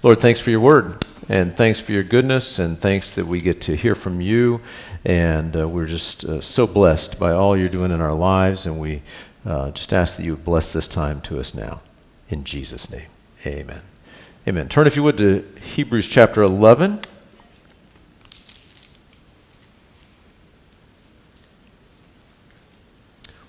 [0.00, 3.60] Lord, thanks for your word, and thanks for your goodness, and thanks that we get
[3.62, 4.60] to hear from you.
[5.04, 8.78] And uh, we're just uh, so blessed by all you're doing in our lives, and
[8.78, 9.02] we
[9.44, 11.80] uh, just ask that you bless this time to us now.
[12.28, 13.08] In Jesus' name,
[13.44, 13.80] amen.
[14.46, 14.68] Amen.
[14.68, 17.00] Turn, if you would, to Hebrews chapter 11.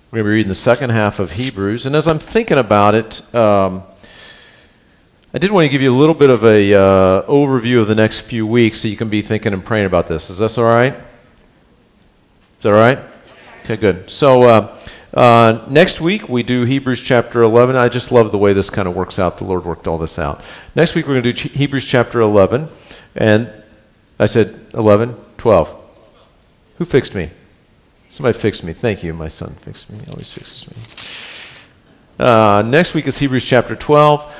[0.09, 1.85] We're going to be reading the second half of Hebrews.
[1.85, 3.83] And as I'm thinking about it, um,
[5.31, 7.93] I did want to give you a little bit of a uh, overview of the
[7.93, 10.31] next few weeks so you can be thinking and praying about this.
[10.31, 10.93] Is this all right?
[10.93, 12.97] Is that all right?
[13.63, 14.09] Okay, good.
[14.09, 14.79] So uh,
[15.13, 17.75] uh, next week we do Hebrews chapter 11.
[17.75, 19.37] I just love the way this kind of works out.
[19.37, 20.41] The Lord worked all this out.
[20.73, 22.67] Next week we're going to do Hebrews chapter 11.
[23.15, 23.53] And
[24.17, 25.79] I said 11, 12.
[26.79, 27.29] Who fixed me?
[28.09, 28.73] Somebody fixed me.
[28.73, 29.13] Thank you.
[29.13, 29.99] My son fixed me.
[29.99, 32.25] He always fixes me.
[32.25, 34.35] Uh, next week is Hebrews chapter 12.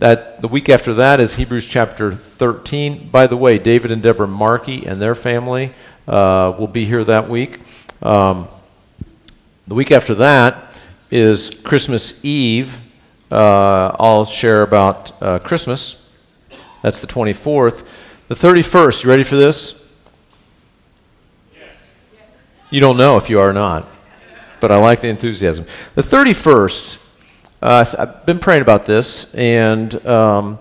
[0.00, 3.10] That the week after that is Hebrews chapter 13.
[3.10, 5.74] By the way, David and Deborah Markey and their family
[6.08, 7.60] uh, will be here that week.
[8.00, 8.48] Um,
[9.68, 10.74] the week after that
[11.10, 12.78] is Christmas Eve.
[13.30, 16.08] Uh, I'll share about uh, Christmas.
[16.80, 17.86] That's the 24th.
[18.28, 19.86] The 31st, you ready for this?
[21.54, 21.94] Yes.
[22.70, 23.86] You don't know if you are or not,
[24.60, 25.66] but I like the enthusiasm.
[25.94, 27.09] The 31st
[27.62, 30.58] uh, I've been praying about this, and um,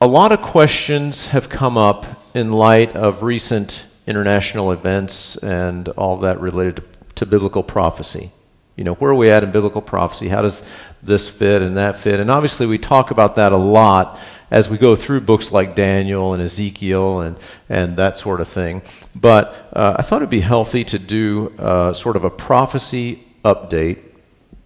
[0.00, 6.18] a lot of questions have come up in light of recent international events and all
[6.18, 6.84] that related to,
[7.16, 8.30] to biblical prophecy.
[8.76, 10.28] You know, where are we at in biblical prophecy?
[10.28, 10.64] How does
[11.02, 12.20] this fit and that fit?
[12.20, 14.20] And obviously, we talk about that a lot
[14.52, 17.36] as we go through books like Daniel and Ezekiel and,
[17.68, 18.82] and that sort of thing.
[19.16, 23.98] But uh, I thought it'd be healthy to do uh, sort of a prophecy update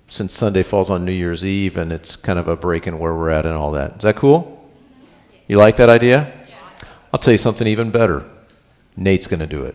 [0.09, 3.15] since Sunday falls on New Year's Eve and it's kind of a break in where
[3.15, 3.97] we're at and all that.
[3.97, 4.71] Is that cool?
[5.49, 6.33] You like that idea?
[7.13, 8.29] I'll tell you something even better.
[8.97, 9.75] Nate's going to do it.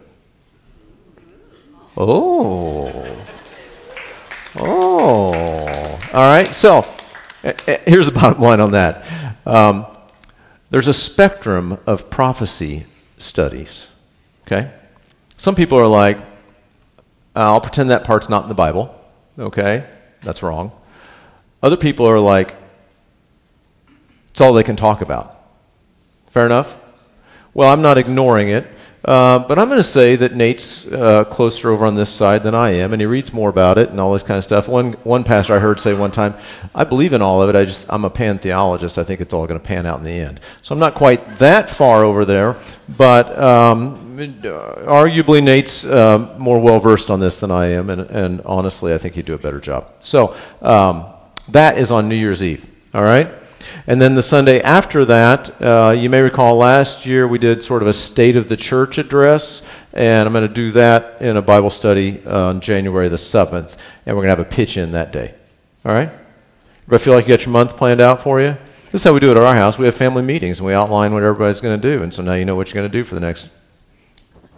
[1.98, 3.26] Oh.
[4.58, 6.00] Oh.
[6.14, 6.54] All right.
[6.54, 6.86] So
[7.86, 9.06] here's the bottom line on that.
[9.46, 9.86] Um,
[10.70, 12.86] there's a spectrum of prophecy
[13.18, 13.92] studies.
[14.48, 14.72] Okay?
[15.38, 16.18] Some people are like,
[17.36, 18.98] I'll pretend that part's not in the Bible.
[19.38, 19.86] Okay?
[20.24, 20.72] That's wrong.
[21.64, 22.56] Other people are like,
[24.30, 25.38] it's all they can talk about.
[26.26, 26.78] Fair enough?
[27.54, 28.66] Well, I'm not ignoring it,
[29.04, 32.54] uh, but I'm going to say that Nate's uh, closer over on this side than
[32.54, 34.68] I am, and he reads more about it and all this kind of stuff.
[34.68, 36.36] One, one pastor I heard say one time,
[36.76, 39.00] I believe in all of it, I just, I'm a pantheologist.
[39.00, 40.40] I think it's all going to pan out in the end.
[40.62, 42.58] So I'm not quite that far over there,
[42.96, 48.42] but um, arguably Nate's uh, more well versed on this than I am, and, and,
[48.42, 49.92] honestly, I think he'd do a better job.
[50.02, 51.06] So um,
[51.50, 53.41] that is on New Year's Eve, all right?
[53.88, 57.82] And then the Sunday after that, uh, you may recall last year we did sort
[57.82, 59.62] of a State of the Church address,
[59.94, 64.16] and I'm going to do that in a Bible study on January the 7th, and
[64.16, 65.34] we're going to have a pitch in that day,
[65.86, 66.10] all right?
[66.90, 68.58] I feel like you got your month planned out for you?
[68.92, 69.78] This is how we do it at our house.
[69.78, 72.34] We have family meetings, and we outline what everybody's going to do, and so now
[72.34, 73.50] you know what you're going to do for the next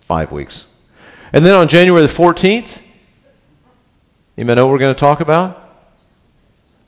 [0.02, 0.68] five weeks.
[1.32, 2.80] And then on January the 14th,
[4.36, 5.60] you may know what we're going to talk about?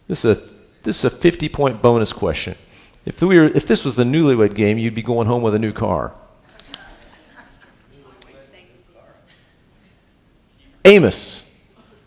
[0.08, 0.55] This is a,
[0.85, 2.56] this is a 50 point bonus question.
[3.06, 5.59] If, we were, if this was the newlywed game, you'd be going home with a
[5.59, 6.13] new car.
[10.85, 11.44] Amos,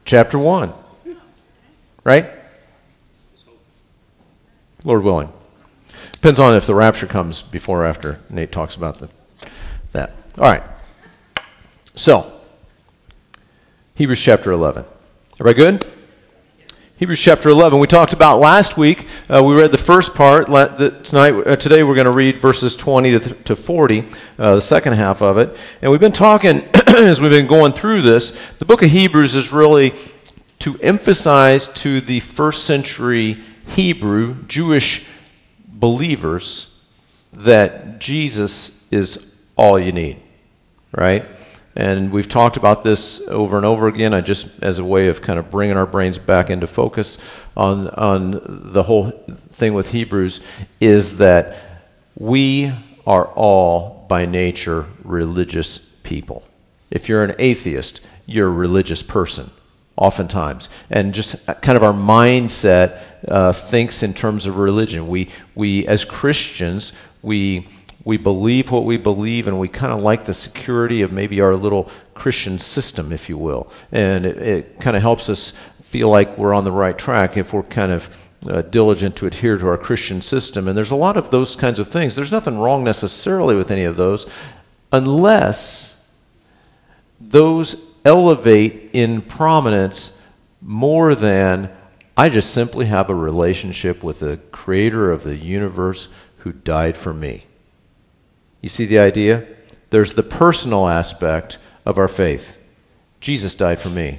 [0.04, 0.72] chapter 1.
[2.04, 2.30] Right?
[4.84, 5.32] Lord willing.
[6.12, 9.08] Depends on if the rapture comes before or after Nate talks about the,
[9.92, 10.14] that.
[10.38, 10.62] All right.
[11.96, 12.32] So,
[13.96, 14.84] Hebrews chapter 11.
[15.40, 15.97] Everybody good?
[16.98, 17.78] Hebrews chapter 11.
[17.78, 19.06] We talked about last week.
[19.30, 20.46] Uh, we read the first part.
[20.48, 24.94] Tonight, uh, today, we're going to read verses 20 to, to 40, uh, the second
[24.94, 25.56] half of it.
[25.80, 28.36] And we've been talking as we've been going through this.
[28.54, 29.94] The book of Hebrews is really
[30.58, 35.06] to emphasize to the first century Hebrew Jewish
[35.68, 36.82] believers
[37.32, 40.20] that Jesus is all you need,
[40.90, 41.24] right?
[41.78, 44.12] And we've talked about this over and over again.
[44.12, 47.18] I just, as a way of kind of bringing our brains back into focus
[47.56, 49.12] on, on the whole
[49.50, 50.40] thing with Hebrews,
[50.80, 51.56] is that
[52.16, 52.72] we
[53.06, 56.42] are all by nature religious people.
[56.90, 59.48] If you're an atheist, you're a religious person,
[59.94, 60.68] oftentimes.
[60.90, 65.06] And just kind of our mindset uh, thinks in terms of religion.
[65.06, 66.92] We, we as Christians,
[67.22, 67.68] we
[68.08, 71.54] we believe what we believe and we kind of like the security of maybe our
[71.54, 73.70] little Christian system, if you will.
[73.92, 75.50] And it, it kind of helps us
[75.82, 78.08] feel like we're on the right track if we're kind of
[78.48, 80.66] uh, diligent to adhere to our Christian system.
[80.66, 82.16] And there's a lot of those kinds of things.
[82.16, 84.26] There's nothing wrong necessarily with any of those
[84.90, 86.10] unless
[87.20, 90.18] those elevate in prominence
[90.62, 91.70] more than
[92.16, 96.08] I just simply have a relationship with the creator of the universe
[96.38, 97.44] who died for me.
[98.68, 99.46] You see the idea?
[99.88, 101.56] There's the personal aspect
[101.86, 102.54] of our faith.
[103.18, 104.18] Jesus died for me,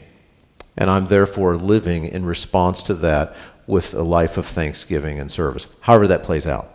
[0.75, 3.35] and I'm therefore living in response to that
[3.67, 6.67] with a life of thanksgiving and service, however that plays out.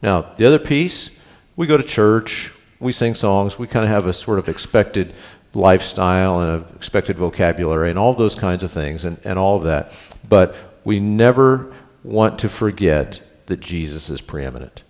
[0.00, 1.18] Now, the other piece,
[1.56, 5.12] we go to church, we sing songs, we kind of have a sort of expected
[5.54, 9.64] lifestyle and an expected vocabulary and all those kinds of things and, and all of
[9.64, 9.92] that.
[10.28, 10.54] But
[10.84, 11.74] we never
[12.04, 14.84] want to forget that Jesus is preeminent.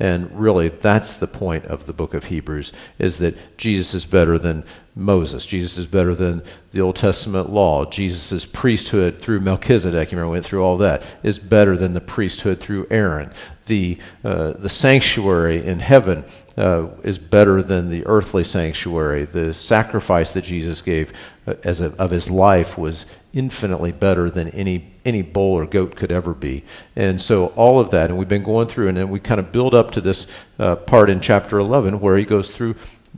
[0.00, 4.38] And really, that's the point of the book of Hebrews, is that Jesus is better
[4.38, 4.64] than
[4.94, 5.44] Moses.
[5.44, 7.84] Jesus is better than the Old Testament law.
[7.84, 12.60] Jesus' priesthood through Melchizedek, you remember, went through all that, is better than the priesthood
[12.60, 13.32] through Aaron.
[13.66, 16.24] The, uh, the sanctuary in heaven
[16.56, 19.24] uh, is better than the earthly sanctuary.
[19.24, 21.12] The sacrifice that Jesus gave
[21.46, 23.06] uh, as a, of his life was
[23.38, 26.64] infinitely better than any any bull or goat could ever be.
[26.96, 29.52] And so all of that, and we've been going through, and then we kind of
[29.52, 30.26] build up to this
[30.58, 32.74] uh, part in chapter 11 where he goes through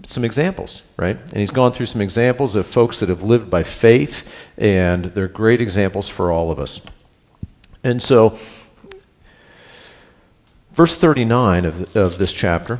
[0.06, 1.16] some examples, right?
[1.16, 5.26] And he's gone through some examples of folks that have lived by faith, and they're
[5.26, 6.80] great examples for all of us.
[7.82, 8.38] And so,
[10.72, 12.78] verse 39 of, of this chapter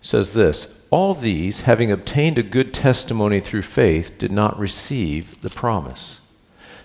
[0.00, 5.50] says this All these, having obtained a good testimony through faith, did not receive the
[5.50, 6.20] promise.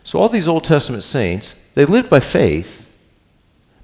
[0.03, 2.91] So, all these Old Testament saints, they lived by faith,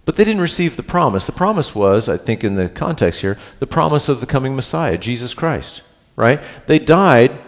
[0.06, 1.26] but they didn't receive the promise.
[1.26, 4.98] The promise was, I think, in the context here, the promise of the coming Messiah,
[4.98, 5.82] Jesus Christ,
[6.16, 6.42] right?
[6.68, 7.40] They died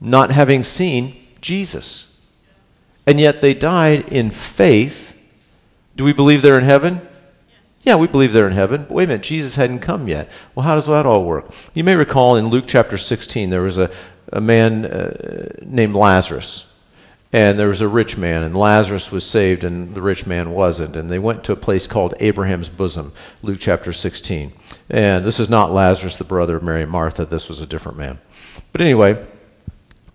[0.00, 2.20] not having seen Jesus.
[3.06, 5.18] And yet they died in faith.
[5.96, 7.06] Do we believe they're in heaven?
[7.82, 8.82] Yeah, we believe they're in heaven.
[8.82, 10.28] But wait a minute, Jesus hadn't come yet.
[10.54, 11.50] Well, how does that all work?
[11.74, 13.90] You may recall in Luke chapter 16, there was a,
[14.32, 16.66] a man uh, named Lazarus.
[17.32, 20.96] And there was a rich man, and Lazarus was saved, and the rich man wasn't.
[20.96, 24.52] And they went to a place called Abraham's bosom, Luke chapter 16.
[24.90, 27.24] And this is not Lazarus, the brother of Mary and Martha.
[27.24, 28.18] This was a different man.
[28.72, 29.24] But anyway,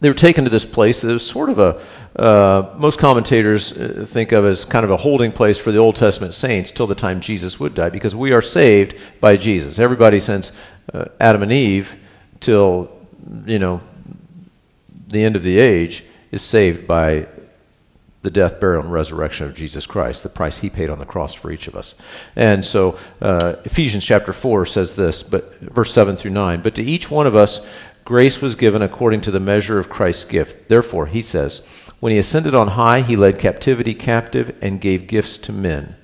[0.01, 1.03] they were taken to this place.
[1.03, 1.81] It was sort of a,
[2.19, 5.95] uh, most commentators uh, think of as kind of a holding place for the Old
[5.95, 9.79] Testament saints till the time Jesus would die, because we are saved by Jesus.
[9.79, 10.51] Everybody since
[10.93, 11.95] uh, Adam and Eve
[12.39, 12.91] till,
[13.45, 13.81] you know,
[15.07, 17.27] the end of the age is saved by
[18.25, 21.33] the death, burial, and resurrection of Jesus Christ, the price he paid on the cross
[21.33, 21.93] for each of us.
[22.35, 26.83] And so uh, Ephesians chapter 4 says this, but verse 7 through 9, but to
[26.83, 27.65] each one of us
[28.05, 30.69] grace was given according to the measure of Christ's gift.
[30.69, 31.65] Therefore, he says,
[31.99, 35.95] when he ascended on high, he led captivity captive and gave gifts to men.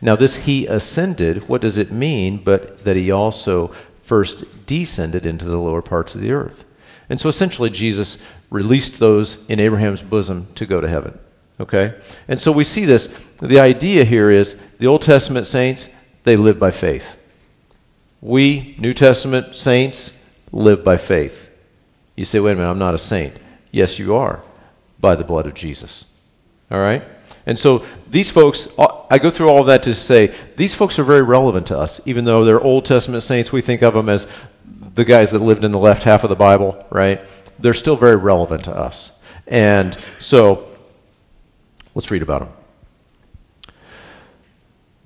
[0.00, 3.68] Now, this he ascended, what does it mean but that he also
[4.02, 6.64] first descended into the lower parts of the earth?
[7.10, 8.18] And so essentially, Jesus
[8.50, 11.18] released those in Abraham's bosom to go to heaven.
[11.58, 11.94] Okay?
[12.28, 13.06] And so we see this.
[13.40, 17.16] The idea here is the Old Testament saints, they live by faith.
[18.20, 20.22] We, New Testament saints,
[20.52, 21.47] live by faith.
[22.18, 23.34] You say, wait a minute, I'm not a saint.
[23.70, 24.42] Yes, you are,
[25.00, 26.04] by the blood of Jesus.
[26.70, 27.02] All right?
[27.46, 31.04] And so these folks, uh, I go through all that to say these folks are
[31.04, 33.52] very relevant to us, even though they're Old Testament saints.
[33.52, 34.30] We think of them as
[34.94, 37.20] the guys that lived in the left half of the Bible, right?
[37.58, 39.12] they're still very relevant to us.
[39.46, 40.68] And so
[41.94, 42.52] let's read about them.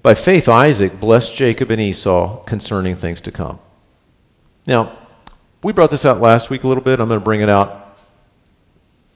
[0.02, 3.60] By faith, Isaac blessed Jacob and Esau concerning things to come.
[4.66, 4.98] Now,
[5.62, 6.98] we brought this out last week a little bit.
[6.98, 7.96] I'm going to bring it out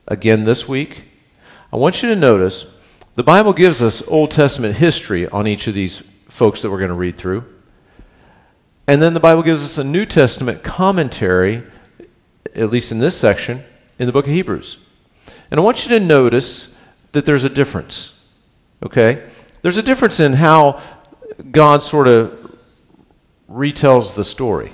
[0.07, 1.03] again this week.
[1.73, 2.73] I want you to notice
[3.15, 5.99] the Bible gives us Old Testament history on each of these
[6.29, 7.43] folks that we're going to read through.
[8.87, 11.63] And then the Bible gives us a New Testament commentary
[12.55, 13.63] at least in this section,
[13.99, 14.77] in the book of Hebrews.
[15.51, 16.79] And I want you to notice
[17.11, 18.25] that there's a difference.
[18.81, 19.23] Okay?
[19.61, 20.81] There's a difference in how
[21.51, 22.57] God sort of
[23.49, 24.73] retells the story.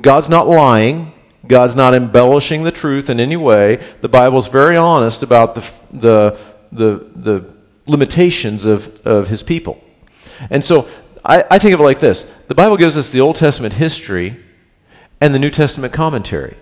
[0.00, 1.12] God's not lying.
[1.46, 3.76] God's not embellishing the truth in any way.
[4.02, 6.38] The Bible's very honest about the, the,
[6.70, 7.54] the, the
[7.86, 9.82] limitations of, of his people.
[10.50, 10.88] And so
[11.24, 14.36] I, I think of it like this the Bible gives us the Old Testament history
[15.20, 16.56] and the New Testament commentary.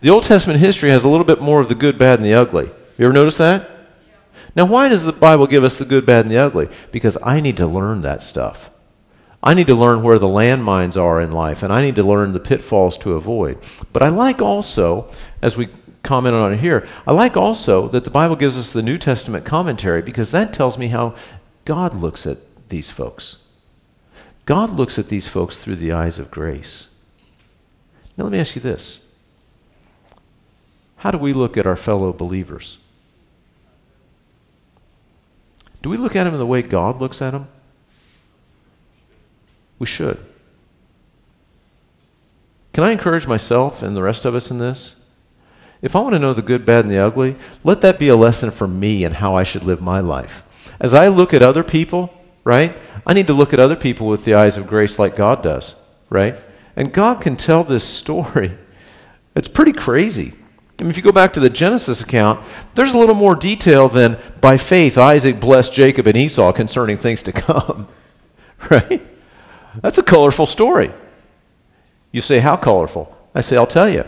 [0.00, 2.34] The Old Testament history has a little bit more of the good, bad, and the
[2.34, 2.70] ugly.
[2.96, 3.70] You ever notice that?
[4.54, 6.68] Now, why does the Bible give us the good, bad, and the ugly?
[6.90, 8.70] Because I need to learn that stuff.
[9.46, 12.32] I need to learn where the landmines are in life, and I need to learn
[12.32, 13.58] the pitfalls to avoid.
[13.92, 15.08] But I like also,
[15.40, 15.68] as we
[16.06, 16.86] comment on it here.
[17.06, 20.78] I like also that the Bible gives us the New Testament commentary because that tells
[20.78, 21.14] me how
[21.64, 22.38] God looks at
[22.68, 23.48] these folks.
[24.46, 26.88] God looks at these folks through the eyes of grace.
[28.16, 29.14] Now, let me ask you this
[30.96, 32.78] How do we look at our fellow believers?
[35.82, 37.48] Do we look at them in the way God looks at them?
[39.78, 40.18] We should.
[42.72, 45.02] Can I encourage myself and the rest of us in this?
[45.82, 48.16] If I want to know the good, bad, and the ugly, let that be a
[48.16, 50.42] lesson for me and how I should live my life.
[50.80, 52.12] As I look at other people,
[52.44, 55.42] right, I need to look at other people with the eyes of grace like God
[55.42, 55.74] does,
[56.10, 56.36] right?
[56.74, 58.52] And God can tell this story.
[59.34, 60.32] It's pretty crazy.
[60.80, 62.42] I mean, if you go back to the Genesis account,
[62.74, 67.22] there's a little more detail than by faith Isaac blessed Jacob and Esau concerning things
[67.24, 67.86] to come,
[68.70, 69.02] right?
[69.82, 70.92] That's a colorful story.
[72.12, 73.14] You say, How colorful?
[73.34, 74.04] I say, I'll tell you.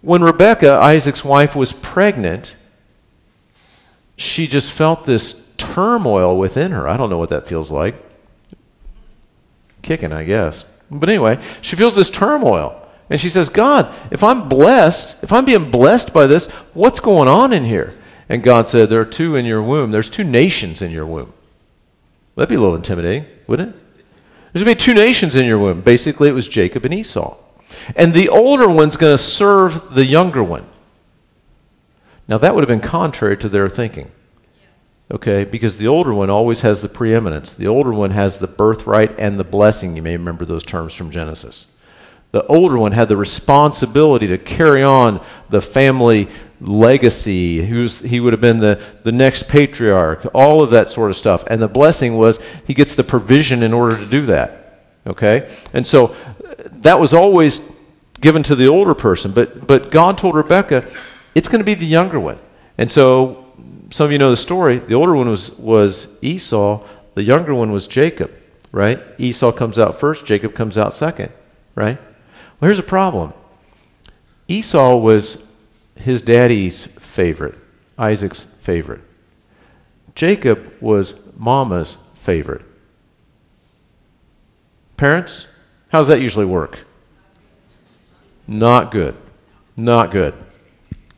[0.00, 2.54] When Rebecca, Isaac's wife, was pregnant,
[4.16, 6.88] she just felt this turmoil within her.
[6.88, 7.96] I don't know what that feels like.
[9.82, 10.64] Kicking, I guess.
[10.90, 12.86] But anyway, she feels this turmoil.
[13.10, 17.28] And she says, God, if I'm blessed, if I'm being blessed by this, what's going
[17.28, 17.94] on in here?
[18.28, 19.90] And God said, There are two in your womb.
[19.90, 21.32] There's two nations in your womb.
[22.38, 23.80] That'd be a little intimidating, wouldn't it?
[24.52, 25.80] There's going to be two nations in your womb.
[25.80, 27.36] Basically, it was Jacob and Esau.
[27.96, 30.64] And the older one's going to serve the younger one.
[32.28, 34.12] Now, that would have been contrary to their thinking.
[35.10, 37.52] Okay, because the older one always has the preeminence.
[37.52, 39.96] The older one has the birthright and the blessing.
[39.96, 41.74] You may remember those terms from Genesis.
[42.30, 46.28] The older one had the responsibility to carry on the family
[46.60, 47.70] legacy.
[47.70, 51.44] Was, he would have been the, the next patriarch, all of that sort of stuff.
[51.46, 54.82] And the blessing was he gets the provision in order to do that.
[55.06, 55.50] Okay?
[55.72, 56.14] And so
[56.72, 57.74] that was always
[58.20, 59.32] given to the older person.
[59.32, 60.88] But, but God told Rebecca,
[61.34, 62.38] it's going to be the younger one.
[62.76, 63.46] And so
[63.90, 64.78] some of you know the story.
[64.78, 66.84] The older one was, was Esau,
[67.14, 68.32] the younger one was Jacob,
[68.72, 69.00] right?
[69.18, 71.32] Esau comes out first, Jacob comes out second,
[71.74, 71.98] right?
[72.60, 73.32] Well, here's a problem
[74.46, 75.47] Esau was
[76.00, 77.56] his daddy's favorite,
[77.96, 79.00] Isaac's favorite.
[80.14, 82.62] Jacob was mama's favorite.
[84.96, 85.46] Parents,
[85.90, 86.80] how does that usually work?
[88.46, 89.16] Not good.
[89.76, 90.34] Not good.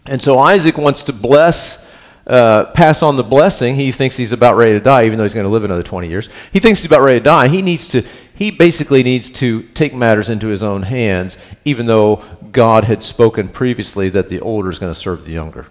[0.07, 1.91] And so Isaac wants to bless,
[2.27, 3.77] uh, pass on the blessing.
[3.77, 6.09] He thinks he's about ready to die, even though he's going to live another 20
[6.09, 6.29] years.
[6.53, 7.49] He thinks he's about ready to die.
[7.49, 8.03] He needs to,
[8.41, 13.51] he basically needs to take matters into his own hands, even though God had spoken
[13.51, 15.67] previously that the older is going to serve the younger.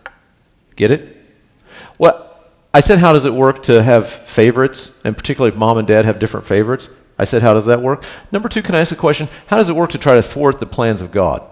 [0.75, 1.17] Get it?
[1.97, 2.31] Well,
[2.71, 6.05] I said, how does it work to have favorites, and particularly if mom and dad
[6.05, 6.89] have different favorites?
[7.17, 8.03] I said, how does that work?
[8.31, 9.29] Number two, can I ask a question?
[9.47, 11.49] How does it work to try to thwart the plans of God?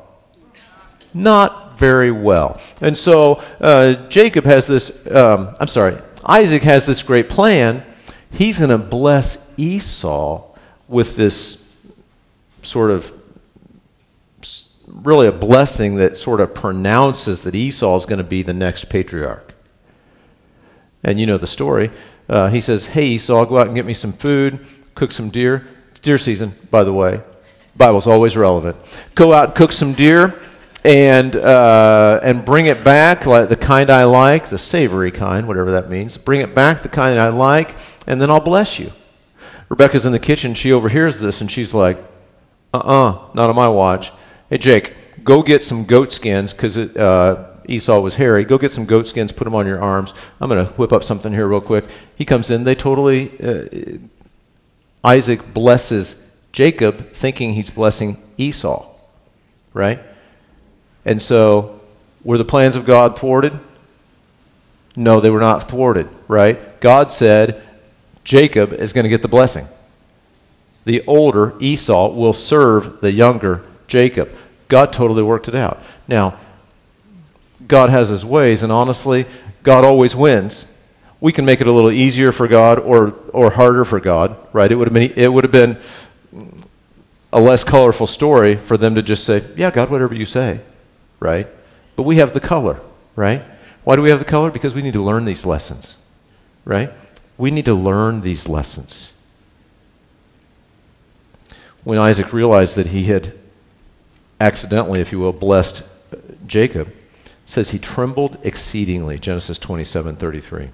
[1.16, 2.62] Not very well.
[2.80, 7.84] And so uh, Jacob has this, um, I'm sorry, Isaac has this great plan.
[8.30, 10.47] He's going to bless Esau
[10.88, 11.74] with this
[12.62, 13.14] sort of
[14.88, 18.86] really a blessing that sort of pronounces that Esau is going to be the next
[18.86, 19.54] patriarch.
[21.04, 21.92] And you know the story.
[22.30, 24.66] Uh, he says, Hey, Esau, go out and get me some food,
[24.96, 25.68] cook some deer.
[25.92, 27.22] It's deer season, by the way.
[27.76, 28.76] Bible's always relevant.
[29.14, 30.40] Go out and cook some deer
[30.84, 35.72] and, uh, and bring it back, like the kind I like, the savory kind, whatever
[35.72, 36.18] that means.
[36.18, 37.76] Bring it back, the kind I like,
[38.08, 38.92] and then I'll bless you.
[39.70, 40.54] Rebecca's in the kitchen.
[40.54, 41.98] She overhears this and she's like,
[42.74, 44.12] uh uh-uh, uh, not on my watch.
[44.50, 44.94] Hey, Jake,
[45.24, 48.46] go get some goat skins because uh, Esau was hairy.
[48.46, 50.14] Go get some goat skins, put them on your arms.
[50.40, 51.86] I'm going to whip up something here real quick.
[52.16, 52.64] He comes in.
[52.64, 53.98] They totally, uh,
[55.04, 58.86] Isaac blesses Jacob thinking he's blessing Esau,
[59.74, 60.00] right?
[61.06, 61.82] And so,
[62.24, 63.58] were the plans of God thwarted?
[64.96, 66.82] No, they were not thwarted, right?
[66.82, 67.64] God said,
[68.28, 69.66] Jacob is going to get the blessing.
[70.84, 74.30] The older Esau will serve the younger Jacob.
[74.68, 75.82] God totally worked it out.
[76.10, 76.38] Now,
[77.66, 79.28] God has his ways, and honestly,
[79.64, 80.66] God always wins.
[81.22, 84.70] We can make it a little easier for God or, or harder for God, right?
[84.70, 85.78] It would have been, it would have been
[87.32, 90.60] a less colorful story for them to just say, Yeah, God, whatever you say,
[91.22, 91.48] right?
[91.96, 92.82] But we have the color,
[93.16, 93.42] right?
[93.86, 94.52] Why do we have the color?
[94.52, 95.96] Because we need to learn these lessons,
[96.66, 96.92] right?
[97.38, 99.14] We need to learn these lessons.
[101.84, 103.34] When Isaac realized that he had
[104.40, 105.84] accidentally, if you will, blessed
[106.46, 106.94] Jacob,
[107.46, 109.18] says he trembled exceedingly.
[109.20, 110.70] Genesis 27 33.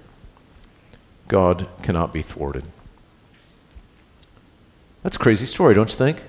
[1.28, 2.64] God cannot be thwarted.
[5.02, 6.22] That's a crazy story, don't you think?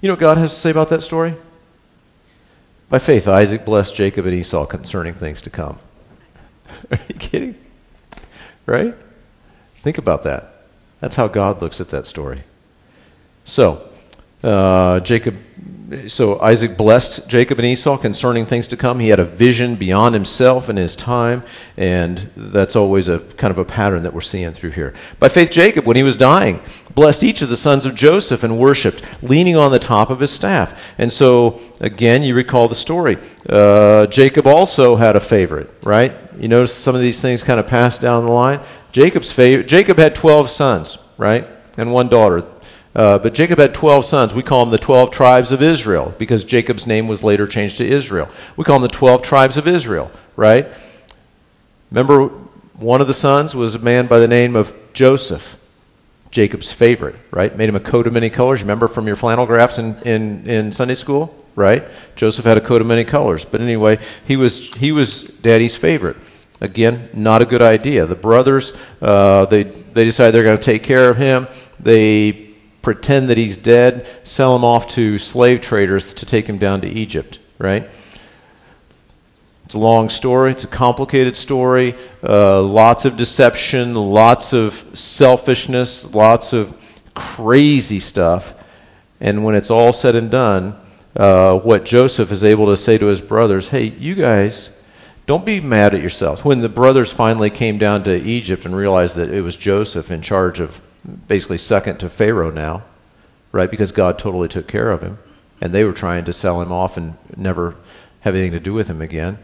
[0.00, 1.34] You know what God has to say about that story?
[2.88, 5.78] By faith, Isaac blessed Jacob and Esau concerning things to come.
[6.90, 7.56] Are you kidding?
[8.66, 8.94] Right?
[9.76, 10.64] Think about that.
[11.00, 12.42] That's how God looks at that story.
[13.44, 13.88] So,
[14.42, 15.36] uh, Jacob
[16.06, 19.00] so Isaac blessed Jacob and Esau concerning things to come.
[19.00, 21.42] He had a vision beyond himself and his time,
[21.76, 24.92] and that's always a kind of a pattern that we're seeing through here.
[25.18, 26.60] By faith, Jacob, when he was dying,
[26.94, 30.30] blessed each of the sons of Joseph and worshipped, leaning on the top of his
[30.30, 30.92] staff.
[30.98, 33.16] And so, again, you recall the story.
[33.48, 36.12] Uh, Jacob also had a favorite, right?
[36.38, 38.60] You notice some of these things kind of passed down the line.
[38.92, 39.66] Jacob's favorite.
[39.68, 42.44] Jacob had twelve sons, right, and one daughter.
[42.98, 44.34] Uh, but Jacob had 12 sons.
[44.34, 47.86] We call them the 12 tribes of Israel because Jacob's name was later changed to
[47.86, 48.28] Israel.
[48.56, 50.66] We call them the 12 tribes of Israel, right?
[51.92, 52.26] Remember,
[52.74, 55.60] one of the sons was a man by the name of Joseph,
[56.32, 57.56] Jacob's favorite, right?
[57.56, 58.62] Made him a coat of many colors.
[58.62, 61.84] Remember from your flannel graphs in, in, in Sunday school, right?
[62.16, 63.44] Joseph had a coat of many colors.
[63.44, 66.16] But anyway, he was, he was daddy's favorite.
[66.60, 68.06] Again, not a good idea.
[68.06, 71.46] The brothers, uh, they, they decide they're going to take care of him.
[71.78, 72.47] They
[72.82, 76.88] pretend that he's dead, sell him off to slave traders to take him down to
[76.88, 77.88] Egypt, right?
[79.64, 86.14] It's a long story, it's a complicated story, uh, lots of deception, lots of selfishness,
[86.14, 86.74] lots of
[87.14, 88.54] crazy stuff.
[89.20, 90.74] And when it's all said and done,
[91.16, 94.70] uh, what Joseph is able to say to his brothers hey, you guys,
[95.26, 96.42] don't be mad at yourselves.
[96.42, 100.22] When the brothers finally came down to Egypt and realized that it was Joseph in
[100.22, 100.80] charge of
[101.26, 102.84] basically second to Pharaoh now,
[103.52, 103.70] right?
[103.70, 105.18] Because God totally took care of him.
[105.60, 107.74] And they were trying to sell him off and never
[108.20, 109.38] have anything to do with him again.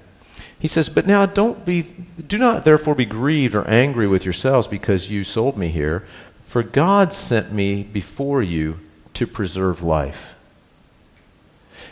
[0.58, 1.82] He says, But now don't be,
[2.26, 6.04] do not therefore be grieved or angry with yourselves because you sold me here,
[6.44, 8.78] for God sent me before you
[9.14, 10.34] to preserve life.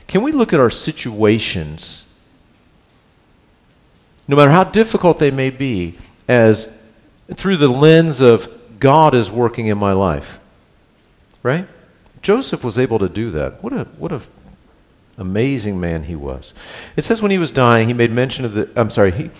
[0.06, 2.08] Can we look at our situations,
[4.28, 5.98] no matter how difficult they may be,
[6.28, 6.72] as
[7.34, 10.40] through the lens of God is working in my life.
[11.44, 11.68] Right?
[12.20, 13.62] Joseph was able to do that.
[13.62, 14.22] What a what a
[15.16, 16.52] amazing man he was.
[16.96, 19.30] It says when he was dying, he made mention of the I'm sorry, he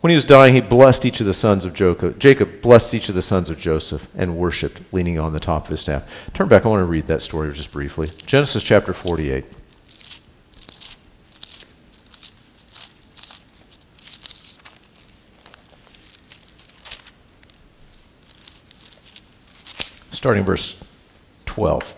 [0.00, 2.18] when he was dying, he blessed each of the sons of Jacob.
[2.18, 5.70] Jacob blessed each of the sons of Joseph and worshiped, leaning on the top of
[5.70, 6.08] his staff.
[6.34, 6.66] Turn back.
[6.66, 8.08] I want to read that story just briefly.
[8.26, 9.44] Genesis chapter 48.
[20.28, 20.78] Starting verse
[21.46, 21.94] 12.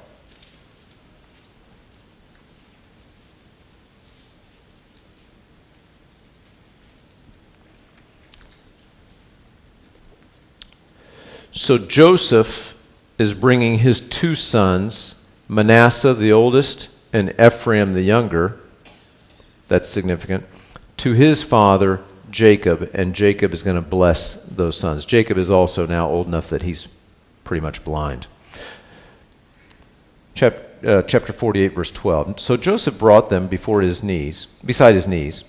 [11.50, 12.80] So Joseph
[13.18, 18.60] is bringing his two sons, Manasseh the oldest and Ephraim the younger,
[19.66, 20.46] that's significant,
[20.98, 25.04] to his father Jacob, and Jacob is going to bless those sons.
[25.04, 26.86] Jacob is also now old enough that he's
[27.50, 28.28] pretty much blind.
[30.34, 32.38] Chapter, uh, chapter 48, verse 12.
[32.38, 35.42] So Joseph brought them before his knees, beside his knees,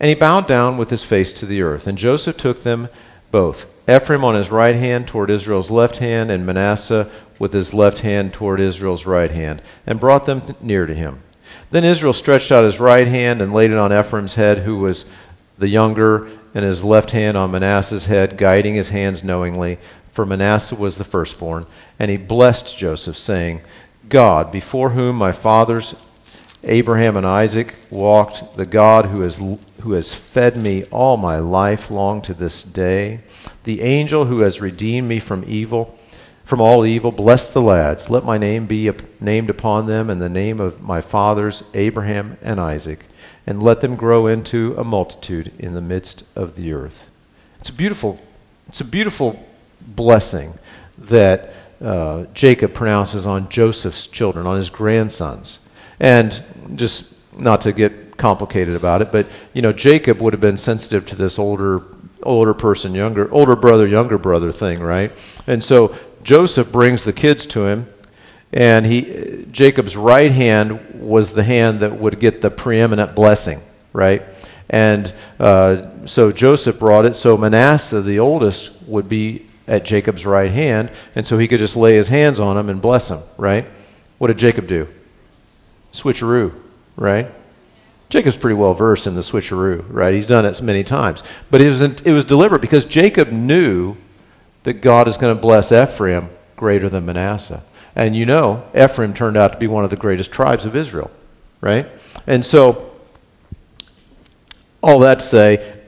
[0.00, 1.86] and he bowed down with his face to the earth.
[1.86, 2.88] And Joseph took them
[3.30, 7.08] both, Ephraim on his right hand toward Israel's left hand, and Manasseh
[7.38, 11.22] with his left hand toward Israel's right hand, and brought them near to him.
[11.70, 15.08] Then Israel stretched out his right hand and laid it on Ephraim's head, who was
[15.56, 19.78] the younger, and his left hand on Manasseh's head, guiding his hands knowingly
[20.12, 21.66] for Manasseh was the firstborn,
[21.98, 23.62] and he blessed Joseph, saying,
[24.08, 26.04] God, before whom my fathers
[26.64, 29.38] Abraham and Isaac walked, the God who has,
[29.80, 33.20] who has fed me all my life long to this day,
[33.64, 35.98] the angel who has redeemed me from evil,
[36.44, 38.10] from all evil, bless the lads.
[38.10, 42.60] Let my name be named upon them and the name of my fathers Abraham and
[42.60, 43.06] Isaac,
[43.46, 47.10] and let them grow into a multitude in the midst of the earth.
[47.60, 48.20] It's a beautiful,
[48.68, 49.44] it's a beautiful
[49.86, 50.54] blessing
[50.98, 55.58] that uh, Jacob pronounces on Joseph's children, on his grandsons.
[55.98, 56.42] And
[56.74, 61.06] just not to get complicated about it, but you know, Jacob would have been sensitive
[61.06, 61.82] to this older
[62.22, 65.12] older person, younger older brother, younger brother thing, right?
[65.46, 67.92] And so Joseph brings the kids to him,
[68.52, 73.60] and he Jacob's right hand was the hand that would get the preeminent blessing,
[73.92, 74.22] right?
[74.68, 77.16] And uh, so Joseph brought it.
[77.16, 81.76] So Manasseh, the oldest, would be at Jacob's right hand, and so he could just
[81.76, 83.66] lay his hands on him and bless him, right?
[84.18, 84.88] What did Jacob do?
[85.92, 86.52] Switcheroo,
[86.96, 87.30] right?
[88.08, 90.12] Jacob's pretty well versed in the switcheroo, right?
[90.12, 91.22] He's done it many times.
[91.50, 93.96] But it was, it was deliberate because Jacob knew
[94.64, 97.62] that God is going to bless Ephraim greater than Manasseh.
[97.96, 101.10] And you know, Ephraim turned out to be one of the greatest tribes of Israel,
[101.60, 101.86] right?
[102.26, 102.92] And so,
[104.82, 105.80] all that to say,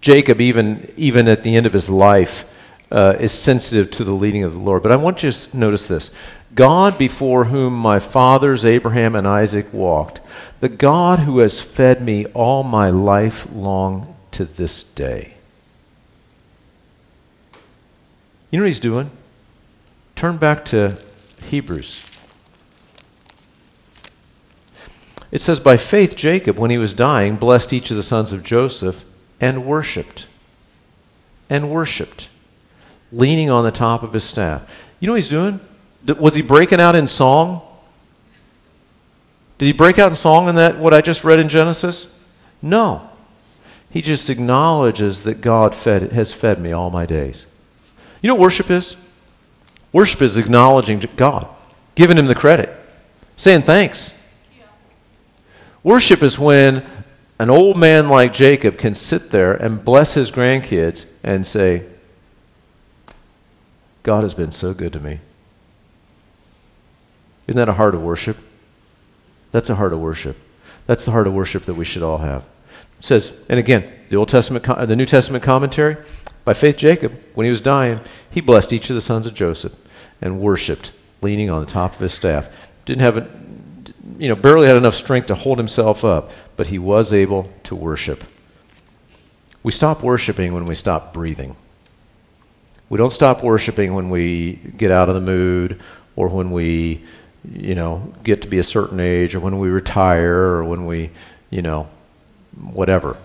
[0.00, 2.48] Jacob, even, even at the end of his life,
[2.90, 4.82] uh, is sensitive to the leading of the Lord.
[4.82, 6.14] But I want you to notice this
[6.54, 10.20] God before whom my fathers Abraham and Isaac walked,
[10.60, 15.34] the God who has fed me all my life long to this day.
[18.50, 19.10] You know what he's doing?
[20.16, 20.96] Turn back to
[21.42, 22.04] Hebrews.
[25.30, 28.42] It says, By faith, Jacob, when he was dying, blessed each of the sons of
[28.42, 29.04] Joseph
[29.40, 30.26] and worshiped.
[31.50, 32.28] And worshiped,
[33.12, 34.72] leaning on the top of his staff.
[35.00, 35.60] You know what he's doing?
[36.18, 37.62] Was he breaking out in song?
[39.58, 42.12] Did he break out in song in that, what I just read in Genesis?
[42.62, 43.10] No.
[43.90, 47.46] He just acknowledges that God fed, has fed me all my days.
[48.22, 48.96] You know what worship is?
[49.92, 51.48] Worship is acknowledging God,
[51.94, 52.70] giving Him the credit,
[53.36, 54.14] saying thanks.
[55.82, 56.84] Worship is when
[57.38, 61.84] an old man like Jacob can sit there and bless his grandkids and say,
[64.08, 65.20] God has been so good to me.
[67.46, 68.38] Isn't that a heart of worship?
[69.52, 70.38] That's a heart of worship.
[70.86, 72.46] That's the heart of worship that we should all have.
[72.98, 75.98] It says, and again, the Old Testament, the New Testament commentary,
[76.46, 79.76] by faith, Jacob, when he was dying, he blessed each of the sons of Joseph
[80.22, 82.48] and worshipped, leaning on the top of his staff.
[82.86, 83.28] Didn't have, a,
[84.18, 87.76] you know, barely had enough strength to hold himself up, but he was able to
[87.76, 88.24] worship.
[89.62, 91.56] We stop worshiping when we stop breathing.
[92.88, 95.80] We don't stop worshiping when we get out of the mood
[96.16, 97.04] or when we,
[97.50, 101.10] you know, get to be a certain age or when we retire or when we,
[101.50, 101.88] you know,
[102.56, 103.16] whatever.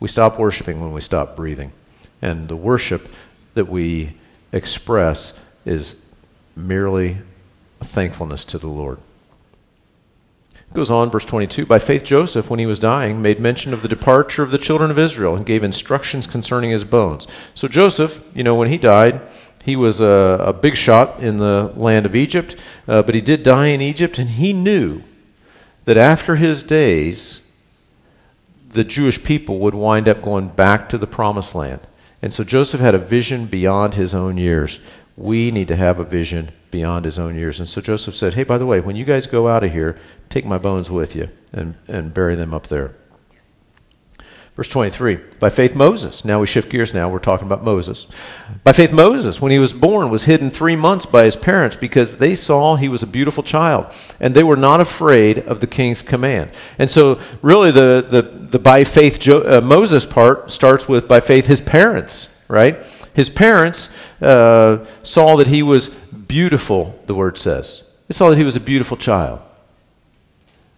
[0.00, 1.72] We stop worshiping when we stop breathing.
[2.22, 3.08] And the worship
[3.54, 4.16] that we
[4.52, 6.00] express is
[6.56, 7.18] merely
[7.80, 9.00] thankfulness to the Lord.
[10.74, 13.88] Goes on, verse 22 By faith, Joseph, when he was dying, made mention of the
[13.88, 17.28] departure of the children of Israel and gave instructions concerning his bones.
[17.54, 19.20] So, Joseph, you know, when he died,
[19.64, 22.56] he was a, a big shot in the land of Egypt,
[22.88, 25.02] uh, but he did die in Egypt, and he knew
[25.84, 27.48] that after his days,
[28.68, 31.82] the Jewish people would wind up going back to the promised land.
[32.20, 34.80] And so Joseph had a vision beyond his own years.
[35.16, 37.60] We need to have a vision beyond his own years.
[37.60, 39.96] And so Joseph said, Hey, by the way, when you guys go out of here,
[40.28, 42.96] take my bones with you and, and bury them up there.
[44.56, 46.24] Verse 23 By faith, Moses.
[46.24, 47.08] Now we shift gears now.
[47.08, 48.08] We're talking about Moses.
[48.64, 52.18] By faith, Moses, when he was born, was hidden three months by his parents because
[52.18, 53.86] they saw he was a beautiful child
[54.18, 56.50] and they were not afraid of the king's command.
[56.76, 61.20] And so, really, the, the, the by faith jo- uh, Moses part starts with by
[61.20, 62.84] faith his parents, right?
[63.14, 65.94] His parents uh, saw that he was
[66.26, 67.88] beautiful, the word says.
[68.08, 69.40] They saw that he was a beautiful child.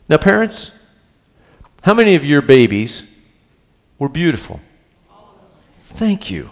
[0.09, 0.77] Now, parents,
[1.83, 3.17] how many of your babies
[3.99, 4.61] were beautiful.
[5.81, 6.51] Thank you.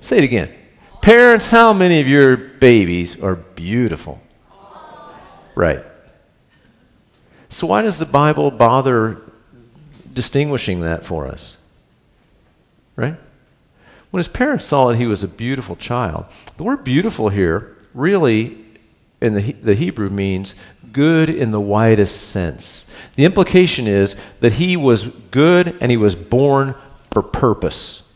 [0.00, 0.54] Say it again.
[1.00, 4.20] Parents, how many of your babies are beautiful?
[5.54, 5.82] Right.
[7.48, 9.20] So, why does the Bible bother
[10.12, 11.56] distinguishing that for us?
[12.96, 13.16] Right?
[14.14, 18.56] When his parents saw that he was a beautiful child, the word beautiful here really
[19.20, 20.54] in the, the Hebrew means
[20.92, 22.88] good in the widest sense.
[23.16, 26.76] The implication is that he was good and he was born
[27.10, 28.08] for purpose.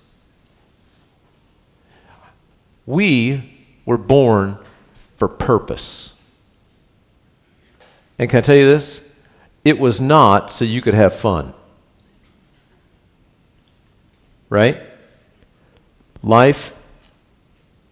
[2.86, 4.56] We were born
[5.16, 6.16] for purpose.
[8.20, 9.04] And can I tell you this?
[9.64, 11.54] It was not so you could have fun.
[14.48, 14.87] Right?
[16.22, 16.76] Life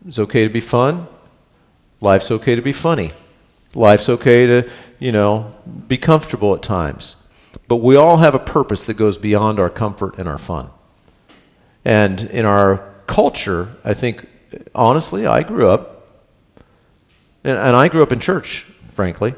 [0.06, 1.06] is okay to be fun.
[2.00, 3.12] Life's okay to be funny.
[3.74, 5.54] Life's okay to, you know,
[5.88, 7.16] be comfortable at times.
[7.68, 10.70] But we all have a purpose that goes beyond our comfort and our fun.
[11.84, 14.26] And in our culture, I think,
[14.74, 16.08] honestly, I grew up,
[17.44, 18.60] and, and I grew up in church,
[18.92, 19.34] frankly,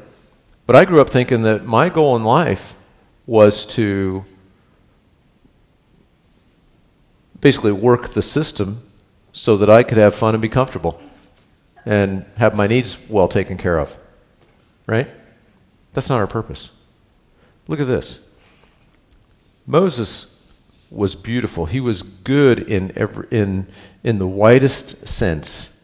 [0.65, 2.75] but I grew up thinking that my goal in life
[3.25, 4.25] was to
[7.41, 8.83] basically work the system
[9.31, 11.01] so that I could have fun and be comfortable
[11.85, 13.97] and have my needs well taken care of
[14.89, 15.07] right?
[15.93, 16.71] That's not our purpose.
[17.67, 18.27] Look at this.
[19.67, 20.43] Moses
[20.89, 21.67] was beautiful.
[21.67, 23.67] He was good in every, in
[24.03, 25.79] in the widest sense.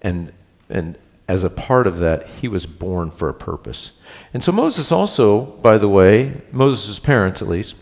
[0.00, 0.32] And
[0.70, 4.00] and as a part of that, he was born for a purpose.
[4.32, 7.74] And so Moses also, by the way, Moses' parents at least,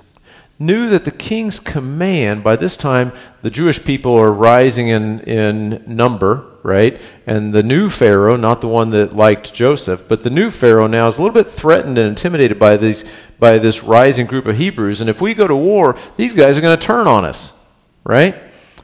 [0.61, 5.83] knew that the king's command, by this time, the Jewish people are rising in, in
[5.87, 7.01] number, right?
[7.27, 11.09] And the new Pharaoh, not the one that liked Joseph, but the new Pharaoh now
[11.09, 15.01] is a little bit threatened and intimidated by, these, by this rising group of Hebrews.
[15.01, 17.59] And if we go to war, these guys are going to turn on us,
[18.05, 18.37] right?